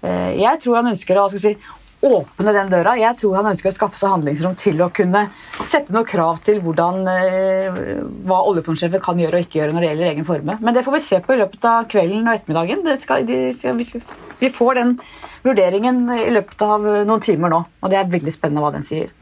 Eh, 0.01 0.41
jeg 0.41 0.61
tror 0.63 0.79
han 0.79 0.91
ønsker 0.93 1.19
å 1.21 1.27
si, 1.33 1.53
åpne 2.01 2.53
den 2.55 2.71
døra. 2.71 2.95
Jeg 2.97 3.17
tror 3.19 3.37
han 3.37 3.51
ønsker 3.51 3.69
å 3.69 3.75
skaffe 3.75 4.01
seg 4.01 4.13
handlingsrom 4.15 4.55
til 4.59 4.81
å 4.81 4.89
kunne 4.93 5.27
sette 5.59 5.93
noen 5.93 6.07
krav 6.09 6.41
til 6.47 6.59
hvordan, 6.63 7.01
eh, 7.11 7.79
hva 8.25 8.41
oljefondsjefen 8.49 9.03
kan 9.03 9.21
gjøre 9.21 9.37
og 9.37 9.45
ikke 9.45 9.61
gjøre 9.61 9.75
når 9.75 9.85
det 9.85 9.91
gjelder 9.91 10.11
egen 10.11 10.27
formue. 10.27 10.57
Men 10.61 10.73
det 10.73 10.85
får 10.85 10.97
vi 10.97 11.05
se 11.05 11.21
på 11.21 11.35
i 11.35 11.41
løpet 11.43 11.69
av 11.69 11.87
kvelden 11.91 12.27
og 12.27 12.33
ettermiddagen. 12.33 12.99
Skal, 12.99 13.25
de, 13.29 13.39
skal, 13.53 13.77
vi, 13.77 13.83
skal, 13.83 14.01
vi 14.41 14.49
får 14.49 14.81
den 14.81 14.99
vurderingen 15.45 16.03
i 16.17 16.29
løpet 16.33 16.61
av 16.65 16.85
noen 17.05 17.21
timer 17.21 17.53
nå, 17.53 17.65
og 17.81 17.89
det 17.89 17.97
er 17.97 18.13
veldig 18.13 18.33
spennende 18.33 18.65
hva 18.65 18.73
den 18.73 18.85
sier. 18.85 19.13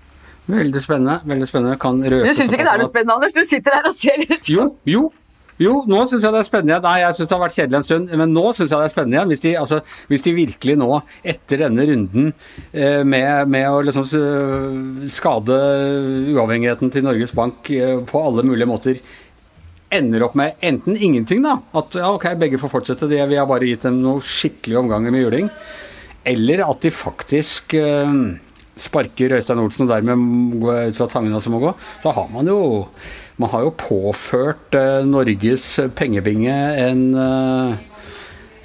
Veldig 0.49 0.81
spennende. 0.81 1.19
veldig 1.29 1.47
spennende. 1.47 1.77
Kan 1.81 2.01
røpe 2.01 2.27
Du 2.27 2.35
syns 2.37 2.53
ikke 2.53 2.65
det 2.65 2.73
er 2.73 2.81
noe 2.81 2.89
spennende, 2.89 3.17
Anders? 3.19 3.35
Du 3.35 3.45
sitter 3.45 3.77
her 3.77 3.89
og 3.89 3.97
ser 3.97 4.21
litt 4.23 4.49
Jo, 4.49 4.71
jo. 4.89 5.09
Jo, 5.59 5.81
nå 5.91 6.05
syns 6.07 6.23
jeg 6.23 6.31
det 6.31 6.39
er 6.39 6.47
spennende 6.47 6.71
igjen. 6.71 6.85
Nei, 6.85 6.99
jeg 7.01 7.15
syns 7.17 7.27
det 7.27 7.35
har 7.35 7.41
vært 7.41 7.55
kjedelig 7.57 7.77
en 7.81 7.85
stund, 7.85 8.11
men 8.21 8.31
nå 8.31 8.43
syns 8.55 8.71
jeg 8.71 8.79
det 8.79 8.85
er 8.87 8.93
spennende 8.93 9.17
igjen. 9.17 9.31
Hvis 9.33 9.41
de, 9.43 9.51
altså, 9.59 9.79
hvis 10.07 10.23
de 10.23 10.35
virkelig 10.37 10.75
nå, 10.79 10.87
etter 11.33 11.63
denne 11.65 11.87
runden 11.89 12.29
eh, 12.71 13.01
med, 13.03 13.51
med, 13.51 13.65
å 13.67 13.81
liksom 13.83 14.07
skade 15.11 15.57
uavhengigheten 16.31 16.93
til 16.95 17.03
Norges 17.03 17.35
Bank 17.35 17.73
eh, 17.75 17.97
på 18.07 18.23
alle 18.23 18.47
mulige 18.47 18.69
måter, 18.71 19.03
ender 19.91 20.23
opp 20.23 20.37
med 20.39 20.63
enten 20.63 20.95
ingenting, 20.95 21.43
da. 21.43 21.57
At 21.75 21.97
ja, 21.97 22.07
ok, 22.15 22.29
begge 22.39 22.61
får 22.61 22.71
fortsette, 22.77 23.11
det, 23.11 23.19
vi 23.27 23.41
har 23.41 23.49
bare 23.49 23.67
gitt 23.67 23.83
dem 23.83 23.99
noen 23.99 24.23
skikkelige 24.23 24.79
omganger 24.79 25.11
med 25.11 25.25
juling. 25.25 25.51
Eller 26.29 26.63
at 26.63 26.87
de 26.87 26.93
faktisk 26.95 27.75
eh, 27.75 28.15
sparker 28.79 29.35
Øystein 29.37 29.61
Olsen 29.61 29.87
og 29.87 29.93
dermed 29.93 30.59
går 30.61 30.89
ut 30.89 30.99
fra 30.99 31.09
Tangena 31.11 31.41
som 31.43 31.55
må 31.55 31.61
gå. 31.63 31.73
Så 32.03 32.13
har 32.15 32.31
man 32.33 32.47
jo 32.47 32.87
Man 33.39 33.49
har 33.53 33.61
jo 33.63 33.69
påført 33.71 34.75
eh, 34.75 35.05
Norges 35.07 35.79
pengebinge 35.95 36.55
en 36.75 37.03
eh, 37.15 37.77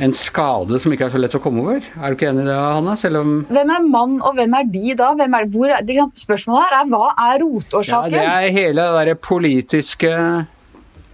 en 0.02 0.14
skade 0.16 0.78
som 0.82 0.92
ikke 0.94 1.06
er 1.06 1.12
så 1.14 1.20
lett 1.22 1.36
å 1.38 1.40
komme 1.42 1.62
over. 1.62 1.84
Er 2.00 2.10
du 2.10 2.16
ikke 2.16 2.30
enig 2.32 2.42
i 2.42 2.48
det, 2.48 3.18
om 3.20 3.34
Hvem 3.46 3.70
er 3.76 3.84
mann, 3.86 4.16
og 4.26 4.34
hvem 4.38 4.56
er 4.58 4.66
de 4.72 4.96
da? 4.98 5.12
Hvem 5.18 5.36
er, 5.38 5.46
hvor, 5.54 5.74
det, 5.86 6.06
spørsmålet 6.18 6.64
her 6.64 6.76
er 6.80 6.90
hva 6.90 7.04
er 7.28 7.38
rotårsaken? 7.44 8.16
Ja, 8.16 8.24
det 8.24 8.48
er 8.48 8.56
hele 8.56 8.88
det 8.88 8.98
derre 8.98 9.14
politiske 9.14 10.10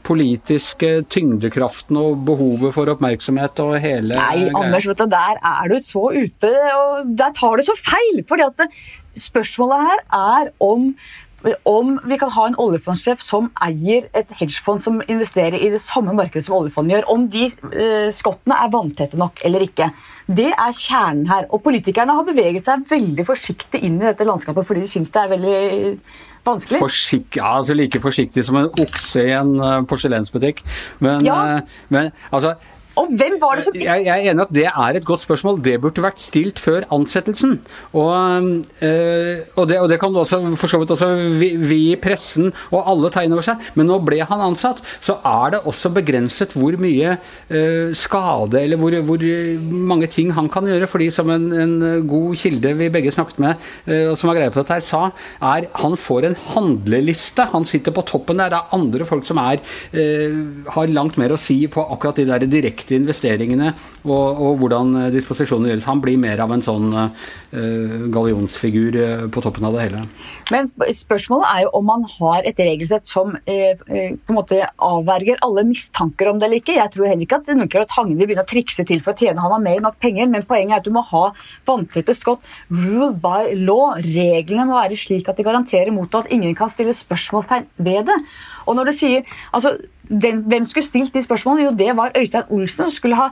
politiske 0.06 0.90
tyngdekraften 1.12 1.98
og 2.00 2.20
behovet 2.28 2.74
for 2.76 2.90
oppmerksomhet 2.92 3.62
og 3.64 3.76
hele 3.82 4.16
Nei, 4.16 4.44
greia. 4.44 4.52
Anders, 4.62 4.88
vet 4.90 5.00
du, 5.02 5.08
der 5.12 5.40
er 5.52 5.72
du 5.72 5.78
så 5.84 6.04
ute, 6.10 6.52
og 6.76 7.16
der 7.18 7.34
tar 7.36 7.58
du 7.60 7.66
så 7.68 7.76
feil! 7.78 8.22
fordi 8.28 8.46
at 8.46 8.62
det, 8.62 8.70
spørsmålet 9.18 9.90
her 9.90 10.06
er 10.20 10.54
om 10.60 10.94
om 11.64 11.94
vi 12.04 12.18
kan 12.20 12.30
ha 12.34 12.46
en 12.48 12.56
oljefondsjef 12.60 13.22
som 13.24 13.48
eier 13.64 14.08
et 14.16 14.32
hedgefond 14.36 14.82
som 14.84 14.98
investerer 15.06 15.56
i 15.56 15.70
det 15.72 15.80
samme 15.80 16.12
markedet 16.16 16.44
som 16.46 16.58
oljefondet 16.58 16.98
gjør, 16.98 17.06
om 17.14 17.26
de 17.32 17.46
eh, 17.48 18.10
skottene 18.12 18.58
er 18.60 18.72
vanntette 18.74 19.20
nok 19.20 19.40
eller 19.48 19.64
ikke. 19.64 19.88
Det 20.28 20.50
er 20.50 20.76
kjernen 20.76 21.24
her. 21.30 21.48
Og 21.48 21.62
politikerne 21.64 22.16
har 22.18 22.28
beveget 22.28 22.68
seg 22.68 22.84
veldig 22.90 23.24
forsiktig 23.28 23.80
inn 23.80 23.96
i 24.02 24.10
dette 24.10 24.26
landskapet 24.28 24.68
fordi 24.68 24.84
de 24.84 24.92
syns 24.92 25.12
det 25.14 25.22
er 25.22 25.32
veldig 25.32 25.56
vanskelig. 26.46 26.81
Forsik 26.81 27.37
ja, 27.40 27.57
altså 27.59 27.76
Like 27.76 28.00
forsiktig 28.03 28.44
som 28.46 28.59
en 28.61 28.68
okse 28.81 29.24
i 29.29 29.33
en 29.37 29.55
uh, 29.61 29.81
porselensbutikk. 29.88 30.62
Men, 31.05 31.24
ja. 31.26 31.57
uh, 31.57 31.81
men 31.92 32.11
altså 32.33 32.55
og 33.00 33.12
hvem 33.16 33.36
var 33.40 33.56
det 33.56 33.64
som 33.66 33.76
jeg, 33.76 34.04
jeg 34.04 34.12
er 34.12 34.30
enig 34.30 34.44
at 34.44 34.52
det 34.52 34.66
er 34.68 34.98
et 34.98 35.06
godt 35.06 35.22
spørsmål. 35.22 35.60
Det 35.64 35.76
burde 35.82 36.02
vært 36.04 36.20
stilt 36.20 36.60
før 36.60 36.84
ansettelsen. 36.92 37.56
Og, 37.96 38.12
øh, 38.84 39.36
og, 39.56 39.64
det, 39.70 39.78
og 39.80 39.88
det, 39.90 39.98
kan 40.02 40.16
også, 40.16 40.40
for 40.60 40.70
så 40.70 40.80
vidt 40.80 40.92
også 40.94 41.08
vi, 41.40 41.80
i 41.80 41.96
pressen 42.00 42.50
og 42.70 42.84
alle 42.90 43.10
tegne 43.14 43.36
over 43.36 43.46
seg. 43.46 43.70
Men 43.78 43.88
nå 43.90 44.00
ble 44.04 44.20
han 44.26 44.44
ansatt, 44.44 44.82
så 45.00 45.18
er 45.26 45.54
det 45.54 45.62
også 45.70 45.92
begrenset 45.96 46.52
hvor 46.56 46.76
mye 46.80 47.16
øh, 47.16 47.94
skade 47.96 48.60
eller 48.60 48.80
hvor, 48.80 48.96
hvor, 49.06 49.26
mange 49.90 50.08
ting 50.10 50.32
han 50.34 50.48
kan 50.52 50.68
gjøre. 50.68 50.88
fordi 50.90 51.10
som 51.14 51.30
en, 51.30 51.50
en 51.52 52.06
god 52.08 52.36
kilde 52.36 52.74
vi 52.76 52.90
begge 52.92 53.12
snakket 53.14 53.40
med, 53.42 53.68
øh, 53.86 54.10
og 54.10 54.18
som 54.18 54.30
har 54.30 54.40
greie 54.40 54.52
på 54.52 54.60
dette 54.60 54.76
her, 54.76 54.84
sa, 54.84 55.02
er 55.40 55.68
han 55.80 55.96
får 55.96 56.28
en 56.28 56.38
handleliste. 56.54 57.48
Han 57.52 57.64
sitter 57.64 57.94
på 57.94 58.04
toppen 58.08 58.40
der. 58.40 58.52
Det 58.52 58.60
er 58.60 58.76
andre 58.76 59.06
folk 59.08 59.24
som 59.26 59.40
er, 59.40 59.62
har 60.74 60.92
langt 60.92 61.18
mer 61.20 61.32
å 61.34 61.40
si 61.40 61.62
på 61.70 61.82
akkurat 61.94 62.20
de 62.20 62.26
der 62.28 62.46
direkte 62.50 62.89
direkte 62.90 62.98
investeringene 62.98 63.72
og, 64.05 64.40
og, 64.40 64.59
hvordan 64.61 65.11
disposisjonene 65.14 65.70
gjøres. 65.70 65.88
Han 65.88 66.03
blir 66.03 66.18
mer 66.20 66.40
av 66.42 66.53
en 66.55 66.62
sånn 66.64 66.90
uh, 66.94 67.11
gallionsfigur 68.12 68.98
uh, 68.98 69.26
på 69.31 69.42
toppen 69.44 69.66
av 69.68 69.76
det 69.76 69.87
hele. 69.87 70.05
Men 70.50 70.70
spørsmålet 70.96 71.48
er 71.50 71.64
jo 71.64 71.72
om 71.79 71.87
man 71.87 72.07
har 72.18 72.46
et 72.48 72.59
regelsett 72.59 73.09
som 73.09 73.35
uh, 73.37 73.72
på 73.81 74.33
en 74.33 74.38
måte 74.38 74.62
avverger 74.76 75.40
alle 75.46 75.66
mistanker 75.68 76.31
om 76.31 76.40
det 76.40 76.48
eller 76.48 76.62
ikke. 76.62 76.79
Jeg 76.79 76.94
tror 76.94 77.11
heller 77.11 77.26
ikke 77.26 77.40
at 77.40 77.53
Nunkler 77.55 77.87
og 77.87 77.92
Tangen 77.92 78.18
vil 78.18 78.31
begynne 78.31 78.46
å 78.46 78.50
trikse 78.50 78.87
til 78.88 79.03
for 79.05 79.14
å 79.14 79.20
tjene 79.20 79.42
han 79.42 79.55
har 79.55 79.62
mer 79.62 79.81
enn 79.81 79.87
nok 79.88 80.00
penger, 80.03 80.31
men 80.31 80.46
poenget 80.48 80.76
er 80.76 80.83
at 80.83 80.88
du 80.88 80.94
må 80.94 81.05
ha 81.12 81.24
vanntette 81.68 82.16
skott. 82.18 82.44
Rule 82.70 83.12
by 83.20 83.55
law. 83.61 83.98
Reglene 84.00 84.68
må 84.68 84.79
være 84.79 84.98
slik 84.98 85.29
at 85.31 85.38
de 85.38 85.46
garanterer 85.46 85.92
mot 85.94 86.12
at 86.18 86.31
ingen 86.33 86.55
kan 86.59 86.70
stille 86.72 86.94
spørsmålstegn 86.96 87.68
ved 87.81 88.09
det. 88.11 88.18
Og 88.68 88.76
når 88.79 88.90
du 88.90 88.96
sier 88.96 89.38
altså, 89.57 89.76
den, 90.11 90.42
Hvem 90.51 90.66
skulle 90.66 90.87
stilt 90.87 91.14
de 91.14 91.23
spørsmålene? 91.23 91.68
Jo, 91.68 91.75
det 91.79 91.96
var 91.96 92.14
Øystein 92.18 92.51
Olsen 92.51 92.88
som 92.88 92.94
skulle 92.94 93.18
ha 93.18 93.31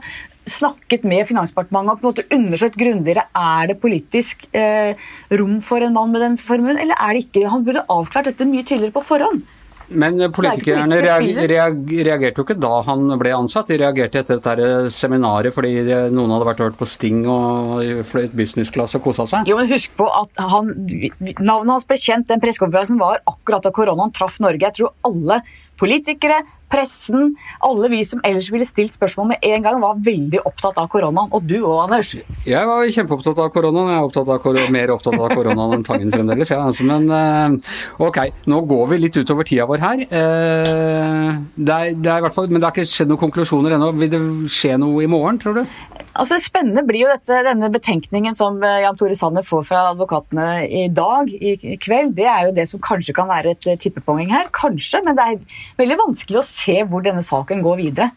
snakket 0.49 1.03
med 1.05 1.27
Finansdepartementet 1.29 1.91
og 1.91 1.99
på 1.99 2.07
en 2.07 2.09
måte 2.09 2.27
undersøkt 2.33 2.79
grundigere 2.79 3.27
er 3.35 3.69
det 3.69 3.77
politisk 3.83 4.47
eh, 4.57 4.97
rom 5.35 5.59
for 5.61 5.83
en 5.85 5.93
mann 5.93 6.11
med 6.15 6.23
den 6.25 6.37
formuen, 6.41 6.79
eller 6.79 6.97
er 6.97 7.13
det 7.13 7.27
ikke. 7.27 7.49
Han 7.51 7.65
burde 7.67 7.85
avklart 7.89 8.31
dette 8.31 8.47
mye 8.49 8.65
tydeligere 8.65 8.95
på 8.95 9.05
forhånd. 9.11 9.43
Men 9.89 10.21
politikerne 10.33 10.99
reagerte 11.01 12.37
jo 12.37 12.45
ikke 12.45 12.57
da 12.61 12.81
han 12.85 13.07
ble 13.19 13.31
ansatt, 13.33 13.71
de 13.71 13.79
reagerte 13.81 14.21
etter 14.21 14.37
dette 14.37 14.91
seminaret 14.93 15.53
fordi 15.55 15.71
noen 16.13 16.33
hadde 16.35 16.47
vært 16.51 16.61
hørt 16.61 16.77
på 16.77 16.87
Sting 16.89 17.23
og 17.29 17.81
fløyet 18.11 18.35
businessclass 18.37 18.93
og 18.99 19.07
kosa 19.07 19.25
seg. 19.29 19.49
Jo, 19.49 19.57
men 19.57 19.69
husk 19.71 19.95
på 19.97 20.05
at 20.05 20.43
han, 20.53 20.69
Navnet 21.41 21.73
hans 21.73 21.89
ble 21.89 21.97
kjent, 21.97 22.29
den 22.29 22.43
pressekonferansen 22.43 23.01
var 23.01 23.23
akkurat 23.29 23.65
da 23.65 23.73
koronaen 23.73 24.13
traff 24.13 24.37
Norge. 24.43 24.61
Jeg 24.61 24.77
tror 24.77 24.93
alle 25.09 25.41
politikere, 25.81 26.43
pressen, 26.71 27.33
alle 27.65 27.89
vi 27.91 28.01
som 28.07 28.21
ellers 28.27 28.49
ville 28.53 28.67
stilt 28.67 28.95
spørsmål 28.97 29.31
med 29.33 29.45
en 29.49 29.65
gang, 29.65 29.79
var 29.81 29.99
veldig 30.05 30.43
opptatt 30.45 30.77
av 30.81 30.89
koronaen. 30.91 31.31
Og 31.35 31.45
du 31.45 31.57
òg, 31.59 31.79
Anders. 31.87 32.13
Jeg 32.47 32.69
var 32.69 32.91
kjempeopptatt 32.95 33.41
av 33.43 33.51
koronaen. 33.53 33.91
Jeg 33.93 33.99
er 33.99 34.09
opptatt 34.09 34.33
av, 34.35 34.71
mer 34.73 34.93
opptatt 34.95 35.17
av 35.19 35.33
koronaen 35.33 35.77
enn 35.79 35.87
Tangen 35.87 36.13
fremdeles. 36.13 36.53
Ja, 36.53 36.61
altså, 36.65 36.85
men 36.87 37.09
uh, 37.09 37.73
ok, 38.05 38.21
nå 38.49 38.61
går 38.69 38.93
vi 38.93 39.01
litt 39.05 39.19
utover 39.19 39.47
tida 39.47 39.67
vår 39.69 39.83
her. 39.83 40.05
Uh, 40.09 41.39
det 41.55 41.79
er, 41.79 41.97
det 41.97 42.13
er 42.13 42.21
i 42.21 42.27
hvert 42.27 42.37
fall, 42.37 42.49
men 42.51 42.61
det 42.61 42.69
har 42.69 42.75
ikke 42.75 42.93
skjedd 42.93 43.11
noen 43.11 43.23
konklusjoner 43.25 43.77
ennå. 43.77 43.91
Vil 43.99 44.13
det 44.13 44.21
skje 44.53 44.77
noe 44.81 45.03
i 45.05 45.11
morgen, 45.11 45.41
tror 45.41 45.61
du? 45.61 45.65
Altså 46.19 46.35
spennende 46.43 46.83
blir 46.83 47.05
jo 47.05 47.11
dette, 47.13 47.43
denne 47.47 47.69
betenkningen 47.71 48.35
som 48.35 48.57
eh, 48.65 48.81
Jan 48.83 48.97
Tore 48.99 49.15
Sanner 49.15 49.45
får 49.47 49.67
fra 49.69 49.83
advokatene 49.93 50.47
i 50.67 50.87
dag, 50.91 51.29
i 51.31 51.77
kveld. 51.79 52.15
Det 52.17 52.27
er 52.27 52.49
jo 52.49 52.55
det 52.57 52.65
som 52.67 52.81
kanskje 52.83 53.15
kan 53.15 53.29
være 53.31 53.55
et 53.55 53.69
tippepoeng 53.79 54.27
her. 54.33 54.49
Kanskje, 54.55 54.99
men 55.05 55.15
det 55.15 55.27
er 55.27 55.61
veldig 55.79 55.99
vanskelig 56.01 56.41
å 56.41 56.49
se 56.49 56.81
hvor 56.89 57.05
denne 57.05 57.23
saken 57.23 57.63
går 57.63 57.79
videre. 57.85 58.09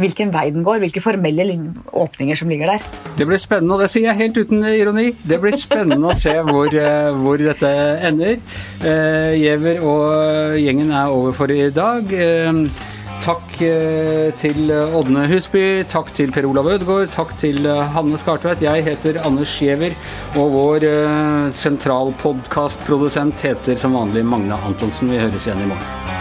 Hvilken 0.00 0.30
vei 0.32 0.46
den 0.52 0.64
går, 0.64 0.78
hvilke 0.80 1.02
formelle 1.04 1.44
åpninger 1.92 2.38
som 2.40 2.48
ligger 2.48 2.70
der. 2.72 2.84
Det 3.18 3.26
blir 3.28 3.40
spennende, 3.40 3.74
og 3.76 3.82
det 3.84 3.90
sier 3.92 4.06
jeg 4.08 4.20
helt 4.20 4.38
uten 4.40 4.64
ironi. 4.64 5.10
Det 5.28 5.40
blir 5.42 5.56
spennende 5.60 6.12
å 6.12 6.16
se 6.16 6.38
hvor, 6.44 6.72
eh, 6.72 7.10
hvor 7.20 7.40
dette 7.40 7.72
ender. 8.08 8.38
Eh, 8.80 9.34
Giæver 9.40 9.84
og 9.84 10.56
gjengen 10.60 10.92
er 10.92 11.12
over 11.12 11.36
for 11.36 11.52
i 11.52 11.68
dag. 11.72 12.16
Eh, 13.20 13.24
takk 13.24 13.60
eh, 13.62 14.30
til 14.40 14.70
Ådne 14.72 15.26
Husby, 15.28 15.84
takk 15.88 16.12
til 16.16 16.32
Per 16.32 16.46
Olav 16.48 16.68
Ødegaard, 16.72 17.10
takk 17.12 17.36
til 17.38 17.66
eh, 17.66 17.82
Hanne 17.94 18.18
Skartveit. 18.18 18.62
Jeg 18.62 18.84
heter 18.84 19.20
Anders 19.26 19.52
Giæver, 19.58 19.92
og 20.36 20.50
vår 20.54 20.88
sentralpodkastprodusent 21.52 23.44
heter 23.44 23.76
som 23.76 23.98
vanlig 23.98 24.24
Magne 24.24 24.56
Antonsen. 24.64 25.12
Vi 25.12 25.20
høres 25.20 25.46
igjen 25.46 25.66
i 25.66 25.70
morgen. 25.74 26.19